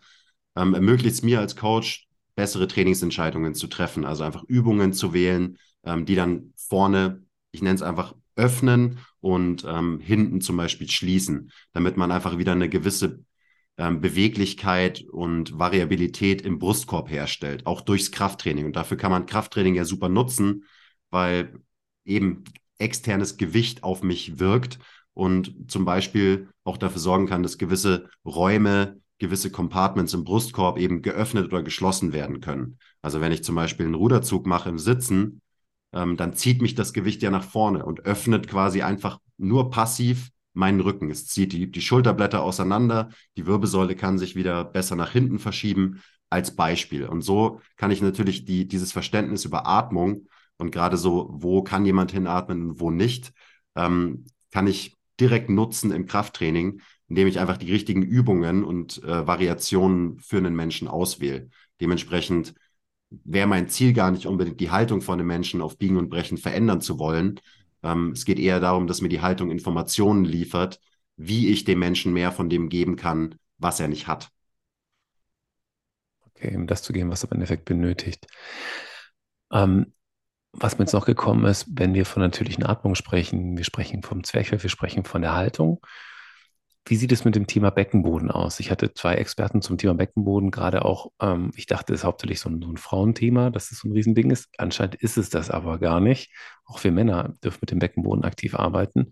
[0.55, 4.03] ähm, ermöglicht es mir als Coach, bessere Trainingsentscheidungen zu treffen.
[4.03, 9.63] Also einfach Übungen zu wählen, ähm, die dann vorne, ich nenne es einfach öffnen und
[9.67, 13.23] ähm, hinten zum Beispiel schließen, damit man einfach wieder eine gewisse
[13.77, 18.65] ähm, Beweglichkeit und Variabilität im Brustkorb herstellt, auch durchs Krafttraining.
[18.65, 20.63] Und dafür kann man Krafttraining ja super nutzen,
[21.11, 21.59] weil
[22.05, 22.43] eben
[22.79, 24.79] externes Gewicht auf mich wirkt
[25.13, 31.01] und zum Beispiel auch dafür sorgen kann, dass gewisse Räume, gewisse Compartments im Brustkorb eben
[31.01, 32.77] geöffnet oder geschlossen werden können.
[33.01, 35.41] Also wenn ich zum Beispiel einen Ruderzug mache im Sitzen,
[35.93, 40.29] ähm, dann zieht mich das Gewicht ja nach vorne und öffnet quasi einfach nur passiv
[40.53, 41.09] meinen Rücken.
[41.09, 46.01] Es zieht die, die Schulterblätter auseinander, die Wirbelsäule kann sich wieder besser nach hinten verschieben
[46.29, 47.05] als Beispiel.
[47.05, 51.85] Und so kann ich natürlich die, dieses Verständnis über Atmung und gerade so, wo kann
[51.85, 53.33] jemand hinatmen und wo nicht,
[53.75, 59.25] ähm, kann ich direkt nutzen im Krafttraining, indem ich einfach die richtigen Übungen und äh,
[59.27, 61.49] Variationen für einen Menschen auswähle.
[61.79, 62.53] Dementsprechend
[63.09, 66.37] wäre mein Ziel gar nicht unbedingt die Haltung von einem Menschen auf Biegen und Brechen
[66.37, 67.39] verändern zu wollen.
[67.83, 70.79] Ähm, es geht eher darum, dass mir die Haltung Informationen liefert,
[71.15, 74.29] wie ich dem Menschen mehr von dem geben kann, was er nicht hat.
[76.35, 78.27] Okay, um das zu geben, was er im Endeffekt benötigt.
[79.51, 79.93] Ähm,
[80.59, 84.23] was mir jetzt noch gekommen ist, wenn wir von natürlichen Atmung sprechen, wir sprechen vom
[84.23, 85.79] Zwerchfell, wir sprechen von der Haltung.
[86.89, 88.61] Wie sieht es mit dem Thema Beckenboden aus?
[88.61, 92.39] Ich hatte zwei Experten zum Thema Beckenboden, gerade auch, ähm, ich dachte, es ist hauptsächlich
[92.39, 94.47] so ein, so ein Frauenthema, dass es so ein Riesending ist.
[94.57, 96.31] Anscheinend ist es das aber gar nicht.
[96.65, 99.09] Auch wir Männer dürfen mit dem Beckenboden aktiv arbeiten.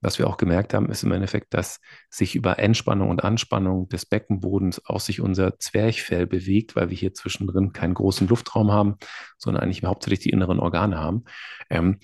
[0.00, 4.06] Was wir auch gemerkt haben, ist im Endeffekt, dass sich über Entspannung und Anspannung des
[4.06, 8.96] Beckenbodens auch sich unser Zwerchfell bewegt, weil wir hier zwischendrin keinen großen Luftraum haben,
[9.36, 11.24] sondern eigentlich hauptsächlich die inneren Organe haben.
[11.68, 11.98] Ähm,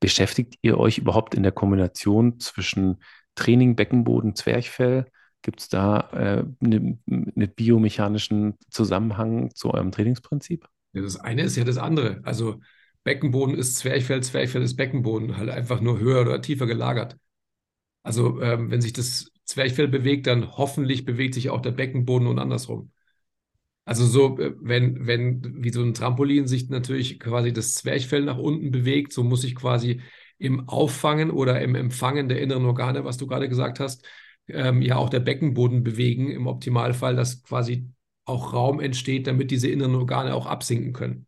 [0.00, 3.02] beschäftigt ihr euch überhaupt in der Kombination zwischen
[3.34, 5.06] Training, Beckenboden, Zwerchfell?
[5.42, 10.68] Gibt es da äh, einen ne biomechanischen Zusammenhang zu eurem Trainingsprinzip?
[10.92, 12.20] Ja, das eine ist ja das andere.
[12.24, 12.60] Also
[13.04, 17.16] Beckenboden ist Zwerchfell, Zwerchfell ist Beckenboden, halt einfach nur höher oder tiefer gelagert.
[18.02, 22.38] Also ähm, wenn sich das Zwerchfell bewegt, dann hoffentlich bewegt sich auch der Beckenboden und
[22.38, 22.92] andersrum.
[23.84, 28.38] Also so, äh, wenn, wenn wie so ein Trampolin sich natürlich quasi das Zwerchfell nach
[28.38, 30.00] unten bewegt, so muss ich quasi
[30.40, 34.06] im Auffangen oder im Empfangen der inneren Organe, was du gerade gesagt hast,
[34.48, 37.90] ähm, ja auch der Beckenboden bewegen, im Optimalfall, dass quasi
[38.24, 41.26] auch Raum entsteht, damit diese inneren Organe auch absinken können.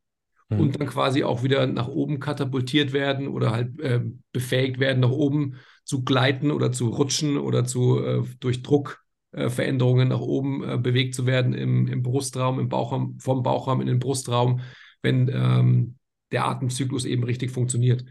[0.49, 0.61] Mhm.
[0.61, 4.01] Und dann quasi auch wieder nach oben katapultiert werden oder halt äh,
[4.33, 10.11] befähigt werden, nach oben zu gleiten oder zu rutschen oder zu äh, durch Druckveränderungen äh,
[10.15, 13.99] nach oben äh, bewegt zu werden im, im Brustraum, im Bauchraum, vom Bauchraum in den
[13.99, 14.61] Brustraum,
[15.03, 15.97] wenn ähm,
[16.31, 18.07] der Atemzyklus eben richtig funktioniert.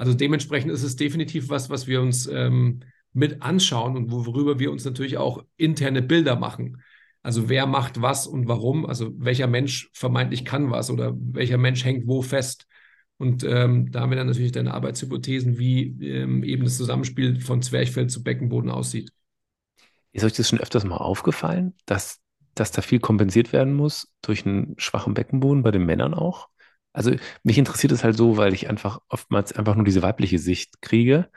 [0.00, 2.80] Also dementsprechend ist es definitiv was, was wir uns ähm,
[3.12, 6.82] mit anschauen und worüber wir uns natürlich auch interne Bilder machen.
[7.22, 8.86] Also wer macht was und warum?
[8.86, 12.66] Also welcher Mensch vermeintlich kann was oder welcher Mensch hängt wo fest?
[13.18, 17.60] Und ähm, da haben wir dann natürlich deine Arbeitshypothesen, wie ähm, eben das Zusammenspiel von
[17.60, 19.12] Zwerchfell zu Beckenboden aussieht.
[20.12, 22.20] Ist euch das schon öfters mal aufgefallen, dass,
[22.54, 26.48] dass da viel kompensiert werden muss durch einen schwachen Beckenboden bei den Männern auch?
[26.92, 30.82] Also mich interessiert es halt so, weil ich einfach oftmals einfach nur diese weibliche Sicht
[30.82, 31.30] kriege.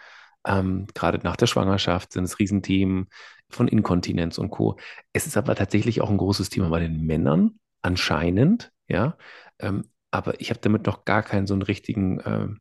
[0.45, 3.07] Ähm, gerade nach der Schwangerschaft sind es Riesenthemen
[3.49, 4.77] von Inkontinenz und Co.
[5.13, 9.17] Es ist aber tatsächlich auch ein großes Thema bei den Männern, anscheinend, ja.
[9.59, 12.59] Ähm, aber ich habe damit noch gar keinen so einen richtigen ähm,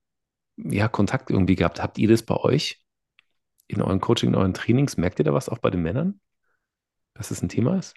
[0.56, 1.82] ja, Kontakt irgendwie gehabt.
[1.82, 2.82] Habt ihr das bei euch
[3.68, 4.96] in euren Coaching, in euren Trainings?
[4.96, 6.20] Merkt ihr da was auch bei den Männern,
[7.14, 7.94] dass es ein Thema ist?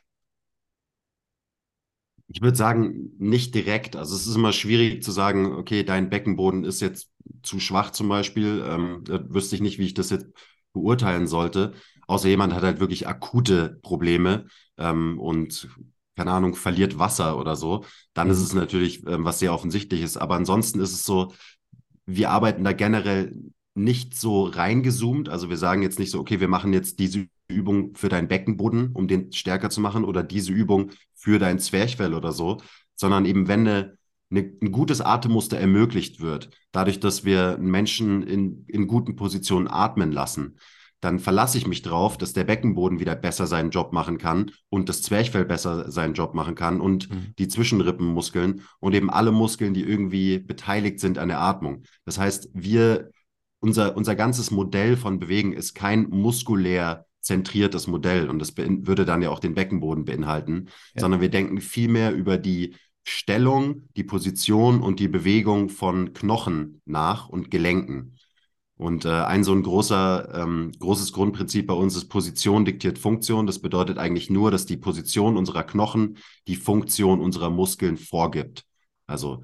[2.28, 3.96] Ich würde sagen, nicht direkt.
[3.96, 7.12] Also es ist immer schwierig zu sagen, okay, dein Beckenboden ist jetzt
[7.44, 8.64] zu schwach zum Beispiel.
[8.68, 10.28] Ähm, da wüsste ich nicht, wie ich das jetzt
[10.74, 11.74] beurteilen sollte.
[12.08, 15.70] Außer jemand hat halt wirklich akute Probleme ähm, und
[16.16, 17.84] keine Ahnung, verliert Wasser oder so,
[18.14, 18.34] dann mhm.
[18.34, 20.18] ist es natürlich ähm, was sehr offensichtlich ist.
[20.18, 21.34] Aber ansonsten ist es so,
[22.06, 23.36] wir arbeiten da generell
[23.74, 25.28] nicht so reingezoomt.
[25.30, 28.92] Also wir sagen jetzt nicht so, okay, wir machen jetzt diese Übung für deinen Beckenboden,
[28.94, 30.92] um den stärker zu machen, oder diese Übung
[31.26, 32.62] für dein Zwerchfell oder so,
[32.96, 33.98] sondern eben wenn eine,
[34.30, 40.12] eine, ein gutes Atemmuster ermöglicht wird, dadurch, dass wir Menschen in, in guten Positionen atmen
[40.12, 40.60] lassen,
[41.02, 44.88] dann verlasse ich mich drauf, dass der Beckenboden wieder besser seinen Job machen kann und
[44.88, 47.34] das Zwerchfell besser seinen Job machen kann und mhm.
[47.40, 51.86] die Zwischenrippenmuskeln und eben alle Muskeln, die irgendwie beteiligt sind an der Atmung.
[52.06, 53.10] Das heißt, wir
[53.60, 59.22] unser, unser ganzes Modell von Bewegen ist kein muskulär zentriertes Modell und das würde dann
[59.22, 61.02] ja auch den Beckenboden beinhalten, ja.
[61.02, 66.82] sondern wir denken viel mehr über die Stellung, die Position und die Bewegung von Knochen
[66.86, 68.18] nach und Gelenken.
[68.78, 73.48] Und äh, ein so ein großer, ähm, großes Grundprinzip bei uns ist Position diktiert Funktion.
[73.48, 78.66] Das bedeutet eigentlich nur, dass die Position unserer Knochen die Funktion unserer Muskeln vorgibt.
[79.08, 79.44] Also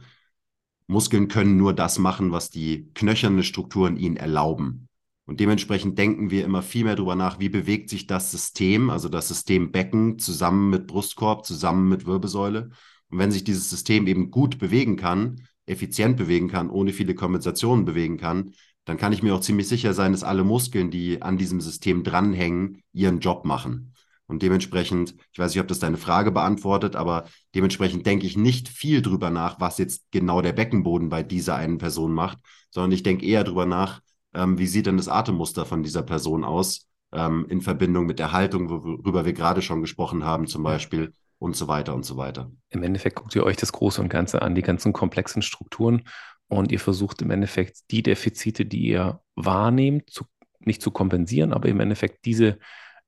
[0.88, 4.89] Muskeln können nur das machen, was die knöchernen Strukturen ihnen erlauben.
[5.32, 9.08] Und dementsprechend denken wir immer viel mehr darüber nach, wie bewegt sich das System, also
[9.08, 12.72] das System Becken zusammen mit Brustkorb, zusammen mit Wirbelsäule.
[13.10, 17.86] Und wenn sich dieses System eben gut bewegen kann, effizient bewegen kann, ohne viele Kompensationen
[17.86, 18.52] bewegen kann,
[18.84, 22.04] dann kann ich mir auch ziemlich sicher sein, dass alle Muskeln, die an diesem System
[22.04, 23.94] dranhängen, ihren Job machen.
[24.28, 27.24] Und dementsprechend, ich weiß nicht, ob das deine Frage beantwortet, aber
[27.56, 31.78] dementsprechend denke ich nicht viel drüber nach, was jetzt genau der Beckenboden bei dieser einen
[31.78, 32.38] Person macht,
[32.70, 34.02] sondern ich denke eher drüber nach,
[34.34, 38.32] ähm, wie sieht denn das Atemmuster von dieser Person aus ähm, in Verbindung mit der
[38.32, 42.52] Haltung, worüber wir gerade schon gesprochen haben, zum Beispiel und so weiter und so weiter.
[42.70, 46.04] Im Endeffekt guckt ihr euch das Große und Ganze an, die ganzen komplexen Strukturen
[46.48, 50.26] und ihr versucht im Endeffekt die Defizite, die ihr wahrnehmt, zu,
[50.60, 52.60] nicht zu kompensieren, aber im Endeffekt diese,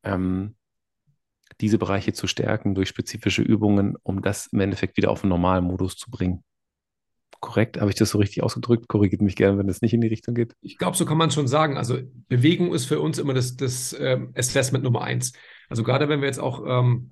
[0.03, 0.55] ähm,
[1.61, 5.65] diese Bereiche zu stärken durch spezifische Übungen, um das im Endeffekt wieder auf einen normalen
[5.65, 6.43] Modus zu bringen.
[7.39, 7.79] Korrekt?
[7.79, 8.87] Habe ich das so richtig ausgedrückt?
[8.87, 10.53] Korrigiert mich gerne, wenn es nicht in die Richtung geht.
[10.61, 11.77] Ich glaube, so kann man schon sagen.
[11.77, 15.33] Also Bewegung ist für uns immer das, das ähm, Assessment Nummer eins.
[15.69, 17.11] Also gerade wenn wir jetzt auch ähm,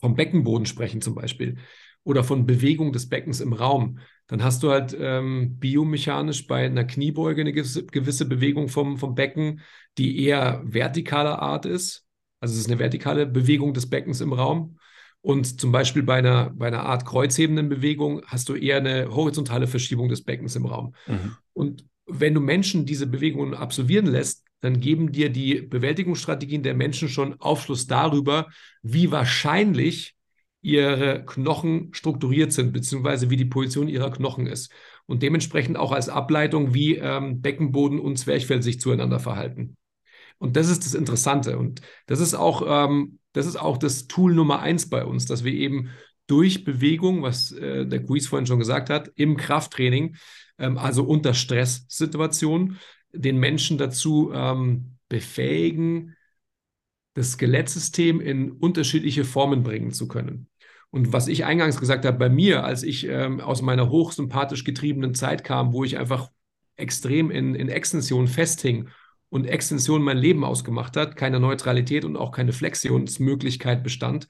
[0.00, 1.56] vom Beckenboden sprechen zum Beispiel
[2.02, 6.84] oder von Bewegung des Beckens im Raum, dann hast du halt ähm, biomechanisch bei einer
[6.84, 9.60] Kniebeuge eine gewisse, gewisse Bewegung vom, vom Becken,
[9.98, 12.06] die eher vertikaler Art ist.
[12.40, 14.78] Also es ist eine vertikale Bewegung des Beckens im Raum.
[15.24, 19.66] Und zum Beispiel bei einer, bei einer Art kreuzhebenden Bewegung hast du eher eine horizontale
[19.66, 20.94] Verschiebung des Beckens im Raum.
[21.06, 21.36] Mhm.
[21.54, 27.08] Und wenn du Menschen diese Bewegungen absolvieren lässt, dann geben dir die Bewältigungsstrategien der Menschen
[27.08, 28.48] schon Aufschluss darüber,
[28.82, 30.14] wie wahrscheinlich
[30.60, 34.70] ihre Knochen strukturiert sind, beziehungsweise wie die Position ihrer Knochen ist.
[35.06, 39.78] Und dementsprechend auch als Ableitung, wie ähm, Beckenboden und Zwerchfell sich zueinander verhalten.
[40.36, 41.56] Und das ist das Interessante.
[41.56, 45.44] Und das ist auch, ähm, das ist auch das Tool Nummer eins bei uns, dass
[45.44, 45.90] wir eben
[46.26, 50.16] durch Bewegung, was äh, der Quiz vorhin schon gesagt hat, im Krafttraining,
[50.58, 52.78] ähm, also unter Stresssituationen,
[53.12, 56.16] den Menschen dazu ähm, befähigen,
[57.14, 60.48] das Skelettsystem in unterschiedliche Formen bringen zu können.
[60.90, 65.14] Und was ich eingangs gesagt habe, bei mir, als ich ähm, aus meiner hochsympathisch getriebenen
[65.14, 66.30] Zeit kam, wo ich einfach
[66.76, 68.88] extrem in, in Extension festhing
[69.30, 74.28] und Extension mein Leben ausgemacht hat, keine Neutralität und auch keine Flexionsmöglichkeit bestand,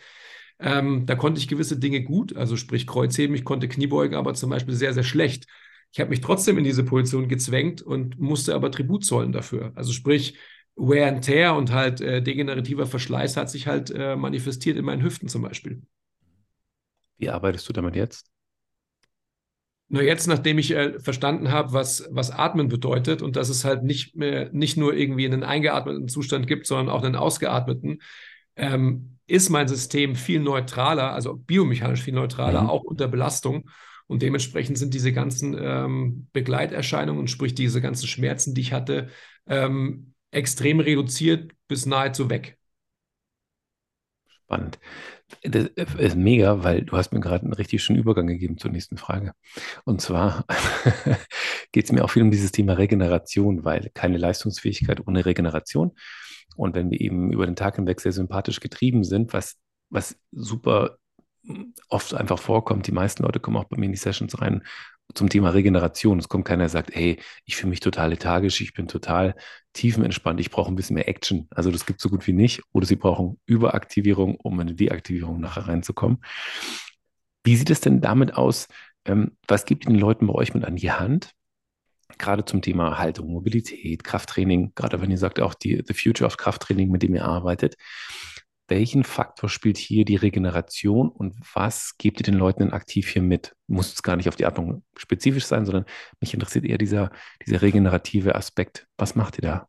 [0.60, 4.50] ähm, da konnte ich gewisse Dinge gut, also sprich Kreuzheben, ich konnte Kniebeugen, aber zum
[4.50, 5.46] Beispiel sehr, sehr schlecht.
[5.92, 9.72] Ich habe mich trotzdem in diese Position gezwängt und musste aber Tribut zollen dafür.
[9.74, 10.38] Also sprich,
[10.76, 15.02] Wear and Tear und halt äh, degenerativer Verschleiß hat sich halt äh, manifestiert in meinen
[15.02, 15.82] Hüften zum Beispiel.
[17.16, 18.33] Wie arbeitest du damit jetzt?
[19.88, 23.82] Nur jetzt, nachdem ich äh, verstanden habe, was, was Atmen bedeutet und dass es halt
[23.82, 28.00] nicht mehr, nicht nur irgendwie einen eingeatmeten Zustand gibt, sondern auch einen ausgeatmeten,
[28.56, 32.70] ähm, ist mein System viel neutraler, also biomechanisch viel neutraler, mhm.
[32.70, 33.70] auch unter Belastung.
[34.06, 39.08] Und dementsprechend sind diese ganzen ähm, Begleiterscheinungen, sprich diese ganzen Schmerzen, die ich hatte,
[39.46, 42.58] ähm, extrem reduziert bis nahezu weg.
[44.28, 44.78] Spannend.
[45.42, 45.66] Das
[45.98, 49.32] ist mega, weil du hast mir gerade einen richtig schönen Übergang gegeben zur nächsten Frage.
[49.84, 50.44] Und zwar
[51.72, 55.92] geht es mir auch viel um dieses Thema Regeneration, weil keine Leistungsfähigkeit ohne Regeneration.
[56.56, 59.56] Und wenn wir eben über den Tag hinweg sehr sympathisch getrieben sind, was,
[59.90, 60.98] was super
[61.88, 62.86] oft einfach vorkommt.
[62.86, 64.62] Die meisten Leute kommen auch bei mir in die Sessions rein
[65.14, 66.18] zum Thema Regeneration.
[66.18, 69.34] Es kommt keiner, der sagt, hey, ich fühle mich total lethargisch, ich bin total
[69.72, 71.48] tiefenentspannt, ich brauche ein bisschen mehr Action.
[71.50, 72.62] Also das gibt es so gut wie nicht.
[72.72, 76.18] Oder sie brauchen Überaktivierung, um in die Deaktivierung nachher reinzukommen.
[77.44, 78.68] Wie sieht es denn damit aus?
[79.04, 81.32] Ähm, was gibt den Leuten bei euch mit an die Hand?
[82.18, 86.36] Gerade zum Thema Haltung, Mobilität, Krafttraining, gerade wenn ihr sagt, auch die The Future of
[86.36, 87.76] Krafttraining, mit dem ihr arbeitet
[88.68, 93.22] welchen Faktor spielt hier die Regeneration und was gebt ihr den Leuten denn aktiv hier
[93.22, 93.54] mit?
[93.66, 95.84] Muss es gar nicht auf die Atmung spezifisch sein, sondern
[96.20, 97.10] mich interessiert eher dieser,
[97.46, 98.86] dieser regenerative Aspekt.
[98.96, 99.68] Was macht ihr da?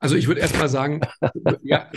[0.00, 1.00] Also ich würde erstmal sagen,
[1.62, 1.90] ja,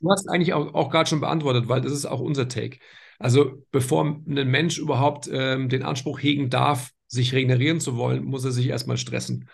[0.00, 2.78] du hast eigentlich auch, auch gerade schon beantwortet, weil das ist auch unser Take.
[3.18, 8.44] Also bevor ein Mensch überhaupt ähm, den Anspruch hegen darf, sich regenerieren zu wollen, muss
[8.44, 9.48] er sich erstmal stressen.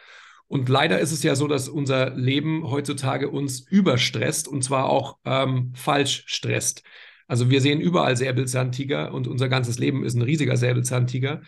[0.50, 5.16] Und leider ist es ja so, dass unser Leben heutzutage uns überstresst und zwar auch
[5.24, 6.82] ähm, falsch stresst.
[7.28, 11.42] Also wir sehen überall Säbelzahntiger und unser ganzes Leben ist ein riesiger Säbelzahntiger.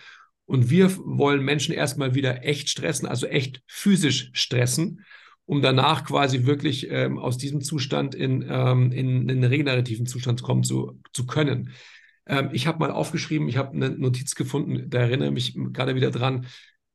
[0.44, 5.04] Und wir wollen Menschen erstmal wieder echt stressen, also echt physisch stressen,
[5.46, 10.44] um danach quasi wirklich ähm, aus diesem Zustand in, ähm, in, in einen regenerativen Zustand
[10.44, 11.72] kommen zu, zu können.
[12.24, 16.12] Ähm, ich habe mal aufgeschrieben, ich habe eine Notiz gefunden, da erinnere mich gerade wieder
[16.12, 16.46] dran.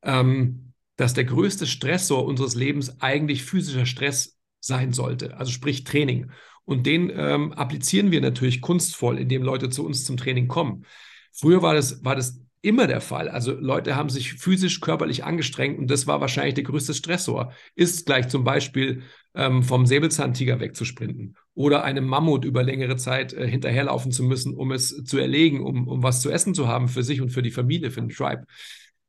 [0.03, 0.67] Ähm,
[0.97, 6.31] dass der größte Stressor unseres Lebens eigentlich physischer Stress sein sollte, also sprich Training.
[6.65, 10.85] Und den ähm, applizieren wir natürlich kunstvoll, indem Leute zu uns zum Training kommen.
[11.31, 13.29] Früher war das, war das immer der Fall.
[13.29, 17.53] Also Leute haben sich physisch, körperlich angestrengt und das war wahrscheinlich der größte Stressor.
[17.75, 19.03] Ist gleich zum Beispiel
[19.35, 24.71] ähm, vom Säbelzahntiger wegzusprinten oder einem Mammut über längere Zeit äh, hinterherlaufen zu müssen, um
[24.71, 27.51] es zu erlegen, um, um was zu essen zu haben für sich und für die
[27.51, 28.45] Familie, für den Tribe.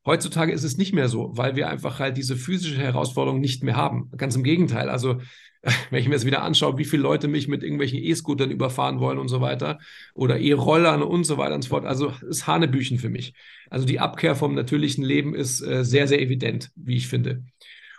[0.07, 3.77] Heutzutage ist es nicht mehr so, weil wir einfach halt diese physische Herausforderung nicht mehr
[3.77, 4.11] haben.
[4.17, 4.89] Ganz im Gegenteil.
[4.89, 5.21] Also,
[5.91, 9.19] wenn ich mir das wieder anschaue, wie viele Leute mich mit irgendwelchen E-Scootern überfahren wollen
[9.19, 9.79] und so weiter
[10.15, 11.85] oder E-Rollern und so weiter und so fort.
[11.85, 13.35] Also, ist Hanebüchen für mich.
[13.69, 17.45] Also, die Abkehr vom natürlichen Leben ist äh, sehr, sehr evident, wie ich finde.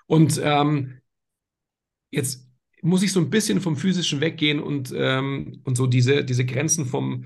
[0.08, 1.02] Und ähm,
[2.12, 2.48] jetzt
[2.82, 6.86] muss ich so ein bisschen vom Physischen weggehen und, ähm, und so diese, diese Grenzen
[6.86, 7.26] vom,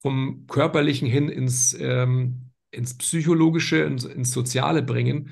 [0.00, 2.47] vom Körperlichen hin ins, ähm,
[2.78, 5.30] ins Psychologische, ins, ins Soziale bringen.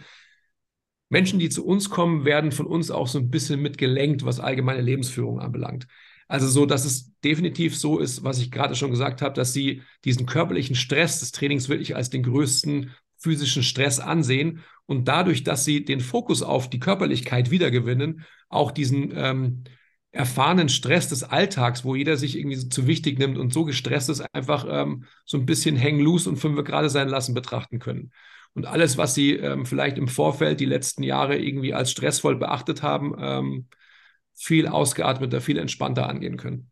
[1.09, 4.83] Menschen, die zu uns kommen, werden von uns auch so ein bisschen mitgelenkt, was allgemeine
[4.83, 5.87] Lebensführung anbelangt.
[6.29, 9.83] Also so, dass es definitiv so ist, was ich gerade schon gesagt habe, dass sie
[10.05, 15.65] diesen körperlichen Stress des Trainings wirklich als den größten physischen Stress ansehen und dadurch, dass
[15.65, 19.65] sie den Fokus auf die Körperlichkeit wiedergewinnen, auch diesen ähm,
[20.17, 24.23] erfahrenen Stress des Alltags, wo jeder sich irgendwie zu wichtig nimmt und so gestresst ist,
[24.35, 28.13] einfach ähm, so ein bisschen hängen loose und fünf gerade sein lassen betrachten können.
[28.55, 32.83] Und alles, was sie ähm, vielleicht im Vorfeld die letzten Jahre irgendwie als stressvoll beachtet
[32.83, 33.69] haben, ähm,
[34.35, 36.71] viel ausgeatmeter, viel entspannter angehen können.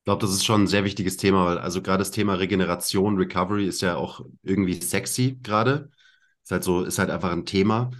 [0.00, 3.16] Ich glaube, das ist schon ein sehr wichtiges Thema, weil also gerade das Thema Regeneration,
[3.16, 5.90] Recovery ist ja auch irgendwie sexy gerade.
[6.42, 7.90] Ist halt so, ist halt einfach ein Thema.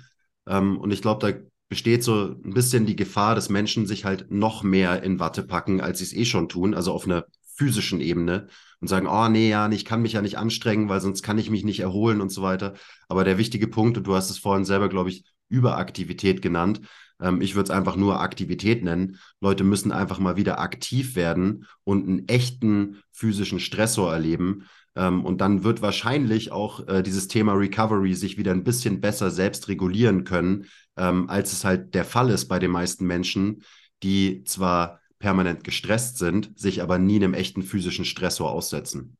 [0.46, 4.30] Ähm, und ich glaube, da besteht so ein bisschen die Gefahr, dass Menschen sich halt
[4.30, 7.24] noch mehr in Watte packen, als sie es eh schon tun, also auf einer
[7.56, 8.48] physischen Ebene
[8.80, 11.50] und sagen, oh nee, ja, ich kann mich ja nicht anstrengen, weil sonst kann ich
[11.50, 12.74] mich nicht erholen und so weiter.
[13.08, 16.80] Aber der wichtige Punkt, und du hast es vorhin selber, glaube ich, Überaktivität genannt,
[17.20, 19.18] ähm, ich würde es einfach nur Aktivität nennen.
[19.40, 24.66] Leute müssen einfach mal wieder aktiv werden und einen echten physischen Stressor erleben.
[24.96, 29.30] Ähm, und dann wird wahrscheinlich auch äh, dieses Thema Recovery sich wieder ein bisschen besser
[29.30, 30.66] selbst regulieren können,
[30.96, 33.62] ähm, als es halt der Fall ist bei den meisten Menschen,
[34.02, 39.16] die zwar permanent gestresst sind, sich aber nie einem echten physischen Stressor aussetzen.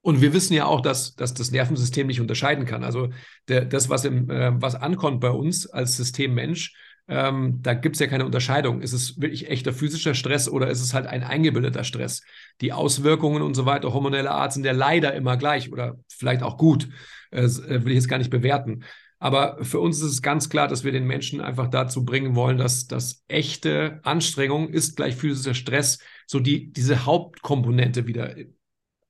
[0.00, 2.84] Und wir wissen ja auch, dass, dass das Nervensystem nicht unterscheiden kann.
[2.84, 3.08] Also
[3.48, 6.74] der, das, was, im, äh, was ankommt bei uns als System Mensch,
[7.08, 8.82] ähm, da gibt es ja keine Unterscheidung.
[8.82, 12.22] Ist es wirklich echter physischer Stress oder ist es halt ein eingebildeter Stress?
[12.60, 16.58] Die Auswirkungen und so weiter, hormonelle Art, sind ja leider immer gleich oder vielleicht auch
[16.58, 16.88] gut.
[17.30, 18.84] Äh, will ich jetzt gar nicht bewerten.
[19.24, 22.58] Aber für uns ist es ganz klar, dass wir den Menschen einfach dazu bringen wollen,
[22.58, 28.34] dass das echte Anstrengung ist gleich physischer Stress, so die, diese Hauptkomponente wieder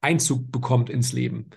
[0.03, 1.51] Einzug bekommt ins Leben.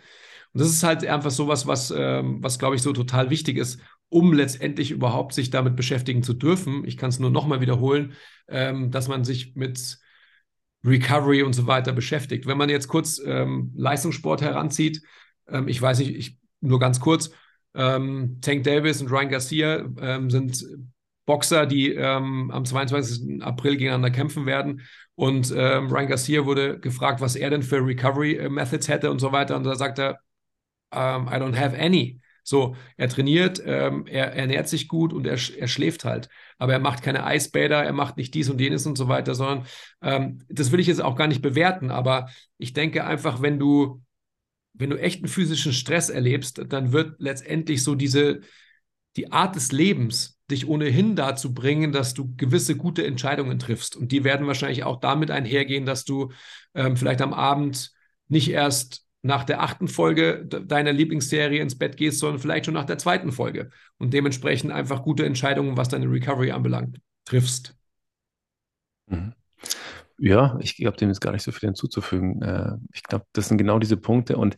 [0.53, 3.80] Und das ist halt einfach sowas, was, ähm, was glaube ich, so total wichtig ist,
[4.10, 6.84] um letztendlich überhaupt sich damit beschäftigen zu dürfen.
[6.84, 8.14] Ich kann es nur nochmal wiederholen,
[8.47, 9.99] ähm, dass man sich mit
[10.84, 12.47] Recovery und so weiter beschäftigt.
[12.47, 15.03] Wenn man jetzt kurz ähm, Leistungssport heranzieht,
[15.47, 17.30] ähm, ich weiß nicht, ich, nur ganz kurz,
[17.78, 20.65] ähm, Tank Davis und Ryan Garcia ähm, sind
[21.25, 23.43] Boxer, die ähm, am 22.
[23.43, 24.82] April gegeneinander kämpfen werden.
[25.15, 29.19] Und ähm, Ryan Garcia wurde gefragt, was er denn für Recovery äh, Methods hätte und
[29.19, 29.55] so weiter.
[29.55, 30.19] Und da sagt er,
[30.91, 32.21] um, I don't have any.
[32.43, 36.30] So, er trainiert, ähm, er, ernährt sich gut und er, er schläft halt.
[36.57, 39.65] Aber er macht keine Eisbäder, er macht nicht dies und jenes und so weiter, sondern
[40.01, 41.91] ähm, das will ich jetzt auch gar nicht bewerten.
[41.91, 44.01] Aber ich denke einfach, wenn du,
[44.78, 48.41] wenn du echten physischen Stress erlebst, dann wird letztendlich so diese,
[49.15, 53.95] die Art des Lebens dich ohnehin dazu bringen, dass du gewisse gute Entscheidungen triffst.
[53.95, 56.32] Und die werden wahrscheinlich auch damit einhergehen, dass du
[56.73, 57.91] ähm, vielleicht am Abend
[58.28, 62.86] nicht erst nach der achten Folge deiner Lieblingsserie ins Bett gehst, sondern vielleicht schon nach
[62.86, 67.75] der zweiten Folge und dementsprechend einfach gute Entscheidungen, was deine Recovery anbelangt, triffst.
[69.07, 69.34] Mhm.
[70.20, 72.41] Ja, ich glaube, dem ist gar nicht so viel hinzuzufügen.
[72.41, 74.55] Äh, ich glaube, das sind genau diese Punkte und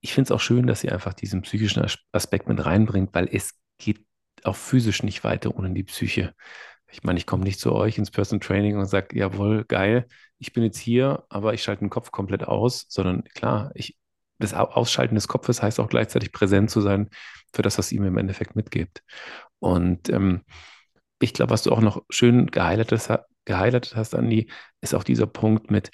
[0.00, 3.54] ich finde es auch schön, dass sie einfach diesen psychischen Aspekt mit reinbringt, weil es
[3.78, 4.04] geht
[4.42, 6.34] auch physisch nicht weiter ohne die Psyche.
[6.90, 10.06] Ich meine, ich komme nicht zu euch ins Person Training und sage, jawohl, geil,
[10.38, 13.96] ich bin jetzt hier, aber ich schalte den Kopf komplett aus, sondern klar, ich,
[14.38, 17.08] das Ausschalten des Kopfes heißt auch gleichzeitig präsent zu sein
[17.54, 19.02] für das, was ihm im Endeffekt mitgibt.
[19.58, 20.42] Und ähm,
[21.20, 23.08] ich glaube, was du auch noch schön gehighlightet,
[23.44, 25.90] gehighlightet hast, Andi, ist auch dieser Punkt mit,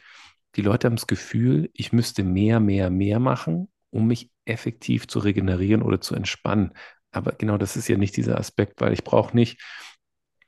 [0.57, 5.21] die Leute haben das Gefühl, ich müsste mehr, mehr, mehr machen, um mich effektiv zu
[5.21, 6.73] regenerieren oder zu entspannen.
[7.13, 9.61] Aber genau das ist ja nicht dieser Aspekt, weil ich brauche nicht,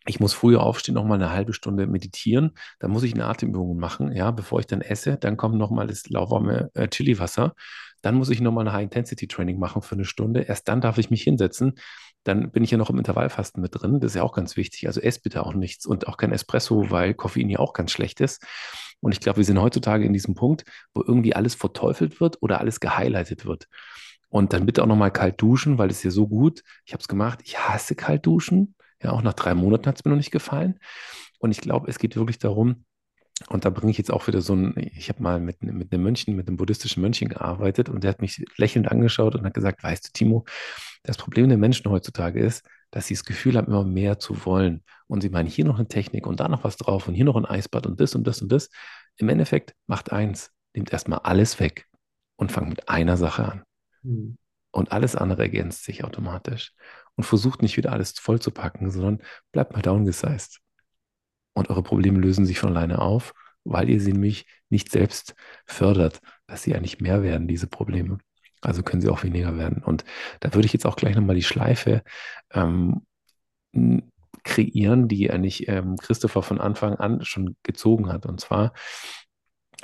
[0.07, 3.77] ich muss früher aufstehen, noch mal eine halbe Stunde meditieren, dann muss ich eine Atemübung
[3.79, 7.55] machen, ja, bevor ich dann esse, dann kommt noch mal das lauwarme äh, Chiliwasser,
[8.01, 11.11] dann muss ich noch mal eine High-Intensity-Training machen für eine Stunde, erst dann darf ich
[11.11, 11.75] mich hinsetzen,
[12.25, 14.87] dann bin ich ja noch im Intervallfasten mit drin, das ist ja auch ganz wichtig,
[14.87, 18.21] also ess bitte auch nichts und auch kein Espresso, weil Koffein ja auch ganz schlecht
[18.21, 18.45] ist
[19.03, 20.65] und ich glaube, wir sind heutzutage in diesem Punkt,
[20.95, 23.69] wo irgendwie alles verteufelt wird oder alles gehighlightet wird.
[24.29, 26.63] Und dann bitte auch nochmal kalt duschen, weil das ist ja so gut.
[26.87, 27.41] Ich habe es gemacht.
[27.45, 28.77] Ich hasse kalt duschen.
[29.03, 30.79] Ja, auch nach drei Monaten hat es mir noch nicht gefallen.
[31.41, 32.85] Und ich glaube, es geht wirklich darum,
[33.49, 36.03] und da bringe ich jetzt auch wieder so ein, ich habe mal mit, mit einem
[36.03, 39.83] Mönchen, mit einem buddhistischen Mönchen gearbeitet und der hat mich lächelnd angeschaut und hat gesagt,
[39.83, 40.45] weißt du, Timo,
[41.03, 44.85] das Problem der Menschen heutzutage ist, dass sie das Gefühl haben, immer mehr zu wollen.
[45.07, 47.37] Und sie meinen, hier noch eine Technik und da noch was drauf und hier noch
[47.37, 48.71] ein Eisbad und das und das und das.
[49.17, 51.87] Im Endeffekt macht eins, nimmt erstmal alles weg
[52.37, 53.63] und fangt mit einer Sache an.
[54.03, 54.37] Mhm.
[54.71, 56.73] Und alles andere ergänzt sich automatisch.
[56.77, 59.23] Und und versucht nicht wieder alles vollzupacken, sondern
[59.53, 60.61] bleibt mal downgesized.
[61.55, 63.35] Und eure Probleme lösen sich von alleine auf,
[63.65, 65.35] weil ihr sie nämlich nicht selbst
[65.67, 68.19] fördert, dass sie eigentlich mehr werden, diese Probleme.
[68.61, 69.83] Also können sie auch weniger werden.
[69.83, 70.05] Und
[70.41, 72.03] da würde ich jetzt auch gleich nochmal die Schleife
[72.53, 73.03] ähm,
[74.45, 78.27] kreieren, die eigentlich ähm, Christopher von Anfang an schon gezogen hat.
[78.27, 78.73] Und zwar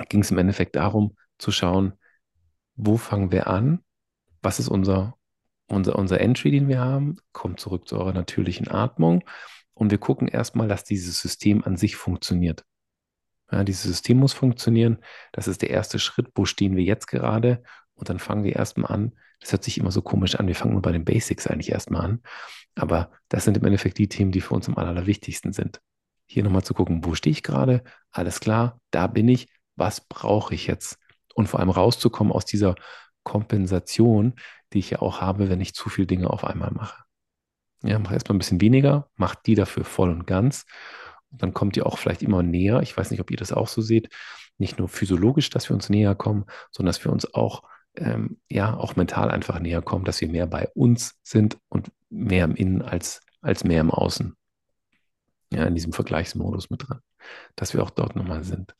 [0.07, 1.93] ging es im Endeffekt darum zu schauen,
[2.75, 3.83] wo fangen wir an?
[4.41, 5.15] Was ist unser,
[5.67, 7.17] unser, unser Entry, den wir haben?
[7.33, 9.23] Kommt zurück zu eurer natürlichen Atmung.
[9.79, 12.65] Und wir gucken erstmal, dass dieses System an sich funktioniert.
[13.49, 14.97] Ja, dieses System muss funktionieren.
[15.31, 16.27] Das ist der erste Schritt.
[16.35, 17.63] Wo stehen wir jetzt gerade?
[17.93, 19.15] Und dann fangen wir erstmal an.
[19.39, 20.47] Das hört sich immer so komisch an.
[20.47, 22.21] Wir fangen nur bei den Basics eigentlich erstmal an.
[22.75, 25.79] Aber das sind im Endeffekt die Themen, die für uns am allerwichtigsten sind.
[26.25, 27.81] Hier nochmal zu gucken, wo stehe ich gerade?
[28.11, 29.47] Alles klar, da bin ich.
[29.77, 30.99] Was brauche ich jetzt?
[31.35, 32.75] Und vor allem rauszukommen aus dieser
[33.23, 34.33] Kompensation,
[34.73, 37.05] die ich ja auch habe, wenn ich zu viele Dinge auf einmal mache.
[37.83, 40.65] Ja, mach erstmal ein bisschen weniger, mach die dafür voll und ganz.
[41.31, 42.81] Und dann kommt ihr auch vielleicht immer näher.
[42.81, 44.09] Ich weiß nicht, ob ihr das auch so seht.
[44.57, 47.63] Nicht nur physiologisch, dass wir uns näher kommen, sondern dass wir uns auch
[47.95, 52.45] ähm, ja auch mental einfach näher kommen, dass wir mehr bei uns sind und mehr
[52.45, 54.35] im Innen als, als mehr im Außen.
[55.51, 56.99] Ja, in diesem Vergleichsmodus mit drin,
[57.55, 58.75] dass wir auch dort nochmal sind.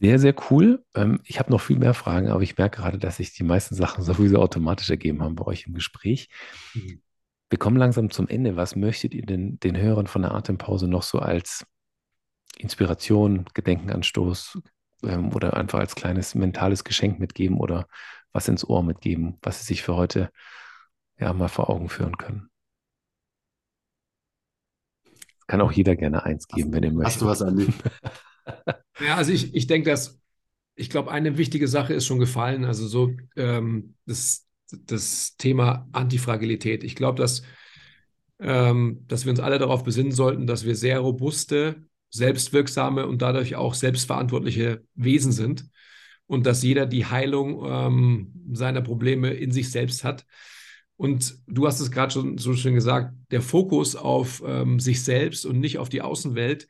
[0.00, 0.84] Sehr, sehr cool.
[0.94, 3.74] Ähm, ich habe noch viel mehr Fragen, aber ich merke gerade, dass sich die meisten
[3.74, 6.28] Sachen sowieso automatisch ergeben haben bei euch im Gespräch.
[6.74, 7.02] Mhm.
[7.50, 8.56] Wir kommen langsam zum Ende.
[8.56, 11.66] Was möchtet ihr denn den Hörern von der Atempause noch so als
[12.58, 14.58] Inspiration, Gedenkenanstoß
[15.04, 17.86] ähm, oder einfach als kleines mentales Geschenk mitgeben oder
[18.32, 20.30] was ins Ohr mitgeben, was sie sich für heute
[21.18, 22.50] ja mal vor Augen führen können.
[25.46, 27.14] Kann auch jeder gerne eins geben, wenn ihr möchtet.
[27.14, 27.72] Hast du was, Andi?
[29.00, 30.18] ja, also ich, ich denke, dass
[30.78, 32.64] ich glaube, eine wichtige Sache ist schon gefallen.
[32.64, 36.84] Also so ähm, das, das Thema Antifragilität.
[36.84, 37.42] Ich glaube, dass,
[38.38, 43.56] ähm, dass wir uns alle darauf besinnen sollten, dass wir sehr robuste selbstwirksame und dadurch
[43.56, 45.66] auch selbstverantwortliche Wesen sind
[46.26, 50.26] und dass jeder die Heilung ähm, seiner Probleme in sich selbst hat.
[50.96, 55.44] Und du hast es gerade schon so schön gesagt, der Fokus auf ähm, sich selbst
[55.44, 56.68] und nicht auf die Außenwelt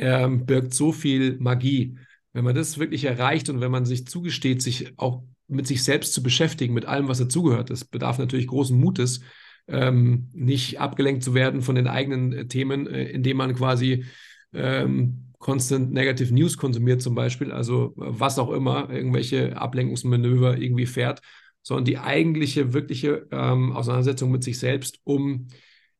[0.00, 1.96] ähm, birgt so viel Magie.
[2.32, 6.14] Wenn man das wirklich erreicht und wenn man sich zugesteht, sich auch mit sich selbst
[6.14, 9.20] zu beschäftigen, mit allem, was dazugehört, das bedarf natürlich großen Mutes,
[9.68, 14.04] ähm, nicht abgelenkt zu werden von den eigenen äh, Themen, äh, indem man quasi
[14.52, 21.20] ähm, Constant Negative News konsumiert zum Beispiel, also was auch immer, irgendwelche Ablenkungsmanöver irgendwie fährt,
[21.62, 25.48] sondern die eigentliche, wirkliche ähm, Auseinandersetzung mit sich selbst, um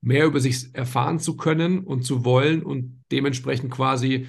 [0.01, 4.27] mehr über sich erfahren zu können und zu wollen und dementsprechend quasi,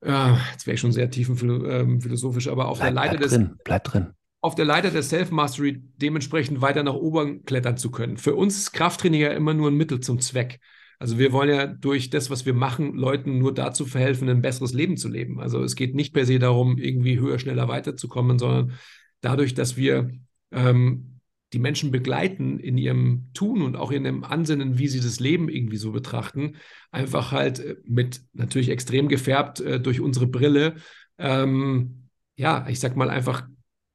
[0.00, 3.32] äh, jetzt wäre ich schon sehr tiefenphilosophisch, ähm, aber auf bleib, der Leiter des.
[3.32, 4.08] Drin, bleib drin.
[4.42, 8.16] Auf der Leiter der Self-Mastery dementsprechend weiter nach oben klettern zu können.
[8.16, 10.60] Für uns ist Krafttraining ja immer nur ein Mittel zum Zweck.
[10.98, 14.72] Also wir wollen ja durch das, was wir machen, Leuten nur dazu verhelfen, ein besseres
[14.72, 15.40] Leben zu leben.
[15.40, 18.72] Also es geht nicht per se darum, irgendwie höher, schneller weiterzukommen, sondern
[19.20, 20.10] dadurch, dass wir
[20.52, 21.15] ähm,
[21.56, 25.48] die Menschen begleiten in ihrem Tun und auch in dem Ansinnen, wie sie das Leben
[25.48, 26.56] irgendwie so betrachten,
[26.90, 30.76] einfach halt äh, mit natürlich extrem gefärbt äh, durch unsere Brille,
[31.18, 33.48] ähm, ja, ich sag mal einfach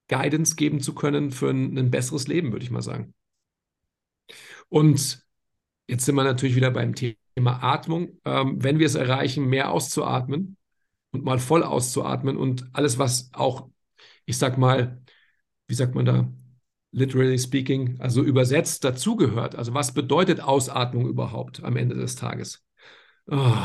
[0.07, 3.13] Guidance geben zu können für ein, ein besseres Leben, würde ich mal sagen.
[4.69, 5.23] Und
[5.91, 8.17] Jetzt sind wir natürlich wieder beim Thema Atmung.
[8.23, 10.55] Ähm, wenn wir es erreichen, mehr auszuatmen
[11.11, 13.69] und mal voll auszuatmen und alles, was auch,
[14.25, 15.01] ich sag mal,
[15.67, 16.31] wie sagt man da,
[16.91, 19.55] literally speaking, also übersetzt dazugehört.
[19.55, 22.63] Also was bedeutet Ausatmung überhaupt am Ende des Tages?
[23.27, 23.55] Oh,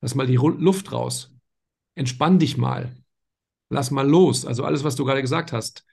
[0.00, 1.34] lass mal die Luft raus.
[1.94, 2.94] Entspann dich mal.
[3.68, 4.46] Lass mal los.
[4.46, 5.86] Also alles, was du gerade gesagt hast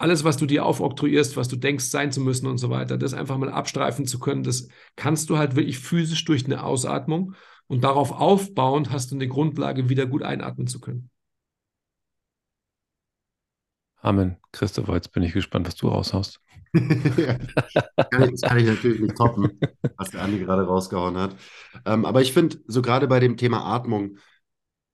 [0.00, 3.12] alles, was du dir aufoktroyierst, was du denkst sein zu müssen und so weiter, das
[3.12, 7.34] einfach mal abstreifen zu können, das kannst du halt wirklich physisch durch eine Ausatmung
[7.66, 11.10] und darauf aufbauend hast du eine Grundlage, wieder gut einatmen zu können.
[14.02, 14.36] Amen.
[14.52, 16.40] Christopher, jetzt bin ich gespannt, was du raushaust.
[16.72, 19.58] das kann ich natürlich nicht toppen,
[19.96, 21.36] was der Andi gerade rausgehauen hat.
[21.84, 24.18] Ähm, aber ich finde, so gerade bei dem Thema Atmung,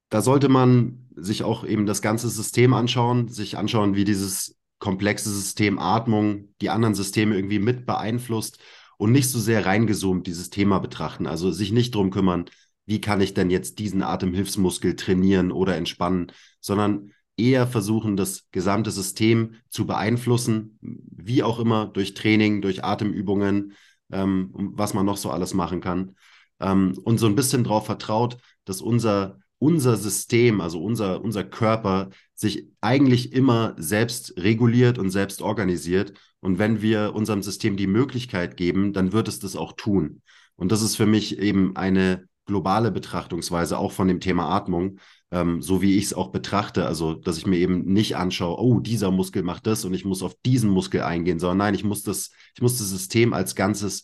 [0.08, 5.30] da sollte man sich auch eben das ganze System anschauen, sich anschauen, wie dieses komplexe
[5.30, 8.58] System Atmung die anderen Systeme irgendwie mit beeinflusst
[8.98, 11.26] und nicht so sehr reingezoomt dieses Thema betrachten.
[11.26, 12.46] Also sich nicht drum kümmern,
[12.86, 18.90] wie kann ich denn jetzt diesen Atemhilfsmuskel trainieren oder entspannen, sondern eher versuchen, das gesamte
[18.90, 23.72] System zu beeinflussen, wie auch immer, durch Training, durch Atemübungen,
[24.10, 26.16] ähm, was man noch so alles machen kann.
[26.60, 32.10] Ähm, und so ein bisschen darauf vertraut, dass unser unser System, also unser, unser Körper,
[32.34, 38.56] sich eigentlich immer selbst reguliert und selbst organisiert Und wenn wir unserem System die Möglichkeit
[38.56, 40.22] geben, dann wird es das auch tun.
[40.54, 44.98] Und das ist für mich eben eine globale Betrachtungsweise auch von dem Thema Atmung,
[45.30, 46.86] ähm, so wie ich es auch betrachte.
[46.86, 50.22] Also, dass ich mir eben nicht anschaue, oh, dieser Muskel macht das und ich muss
[50.22, 54.02] auf diesen Muskel eingehen, sondern nein, ich muss das, ich muss das System als Ganzes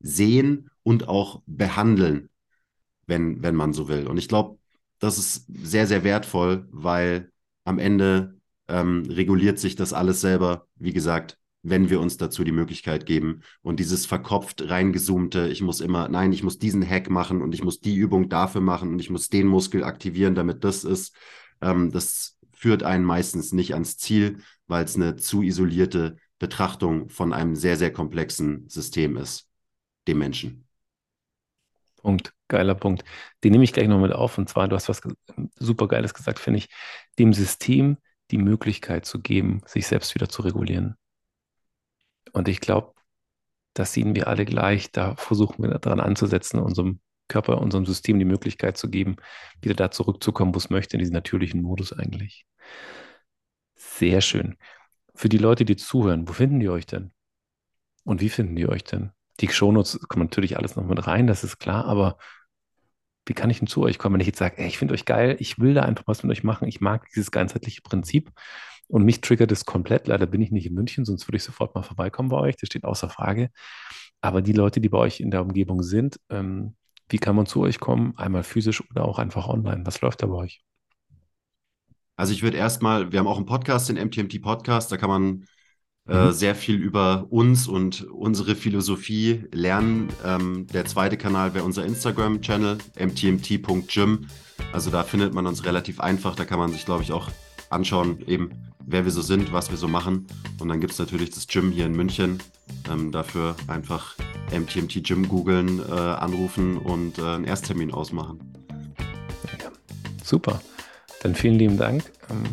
[0.00, 2.30] sehen und auch behandeln,
[3.06, 4.06] wenn, wenn man so will.
[4.06, 4.58] Und ich glaube,
[4.98, 7.30] das ist sehr, sehr wertvoll, weil
[7.64, 8.38] am Ende
[8.68, 13.42] ähm, reguliert sich das alles selber, wie gesagt, wenn wir uns dazu die Möglichkeit geben.
[13.62, 17.62] Und dieses verkopft reingezoomte, ich muss immer, nein, ich muss diesen Hack machen und ich
[17.62, 21.14] muss die Übung dafür machen und ich muss den Muskel aktivieren, damit das ist,
[21.60, 27.32] ähm, das führt einen meistens nicht ans Ziel, weil es eine zu isolierte Betrachtung von
[27.32, 29.48] einem sehr, sehr komplexen System ist,
[30.08, 30.66] dem Menschen.
[31.96, 33.04] Punkt, geiler Punkt.
[33.44, 34.38] Den nehme ich gleich noch mit auf.
[34.38, 35.02] Und zwar, du hast was
[35.56, 36.68] super Geiles gesagt, finde ich,
[37.18, 37.98] dem System
[38.30, 40.96] die Möglichkeit zu geben, sich selbst wieder zu regulieren.
[42.32, 42.94] Und ich glaube,
[43.74, 44.92] das sehen wir alle gleich.
[44.92, 49.16] Da versuchen wir daran anzusetzen, unserem Körper, unserem System die Möglichkeit zu geben,
[49.62, 52.44] wieder da zurückzukommen, wo es möchte, in diesen natürlichen Modus eigentlich.
[53.76, 54.56] Sehr schön.
[55.14, 57.12] Für die Leute, die zuhören, wo finden die euch denn?
[58.04, 59.12] Und wie finden die euch denn?
[59.40, 62.18] Die Shownotes kommen natürlich alles noch mit rein, das ist klar, aber
[63.26, 65.04] wie kann ich denn zu euch kommen, wenn ich jetzt sage, ey, ich finde euch
[65.04, 68.30] geil, ich will da einfach was mit euch machen, ich mag dieses ganzheitliche Prinzip
[68.90, 70.08] und mich triggert es komplett.
[70.08, 72.66] Leider bin ich nicht in München, sonst würde ich sofort mal vorbeikommen bei euch, das
[72.66, 73.50] steht außer Frage.
[74.20, 76.74] Aber die Leute, die bei euch in der Umgebung sind, ähm,
[77.08, 78.14] wie kann man zu euch kommen?
[78.16, 79.84] Einmal physisch oder auch einfach online.
[79.84, 80.62] Was läuft da bei euch?
[82.16, 85.44] Also ich würde erstmal, wir haben auch einen Podcast, den MTMT Podcast, da kann man
[86.06, 86.32] äh, mhm.
[86.32, 90.08] sehr viel über uns und unsere Philosophie lernen.
[90.24, 94.26] Ähm, der zweite Kanal wäre unser Instagram-Channel, mtmt.gym.
[94.72, 96.34] Also da findet man uns relativ einfach.
[96.34, 97.30] Da kann man sich, glaube ich, auch
[97.70, 98.50] anschauen, eben
[98.86, 100.26] wer wir so sind, was wir so machen.
[100.60, 102.42] Und dann gibt es natürlich das Gym hier in München.
[102.90, 104.16] Ähm, dafür einfach
[104.52, 108.40] MTMT Gym googeln, äh, anrufen und äh, einen Ersttermin ausmachen.
[109.58, 109.70] Ja,
[110.22, 110.60] super.
[111.22, 112.10] Dann vielen lieben Dank.
[112.30, 112.44] Ähm,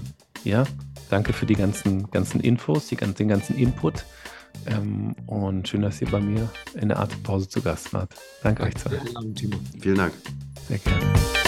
[0.44, 0.64] ja,
[1.10, 4.06] danke für die ganzen, ganzen Infos, die, den ganzen Input.
[4.66, 8.12] Ähm, und schön, dass ihr bei mir in der Atempause zu Gast wart.
[8.44, 9.00] Danke, danke euch zwei.
[9.80, 10.14] Vielen Dank.
[10.68, 11.47] Sehr gerne.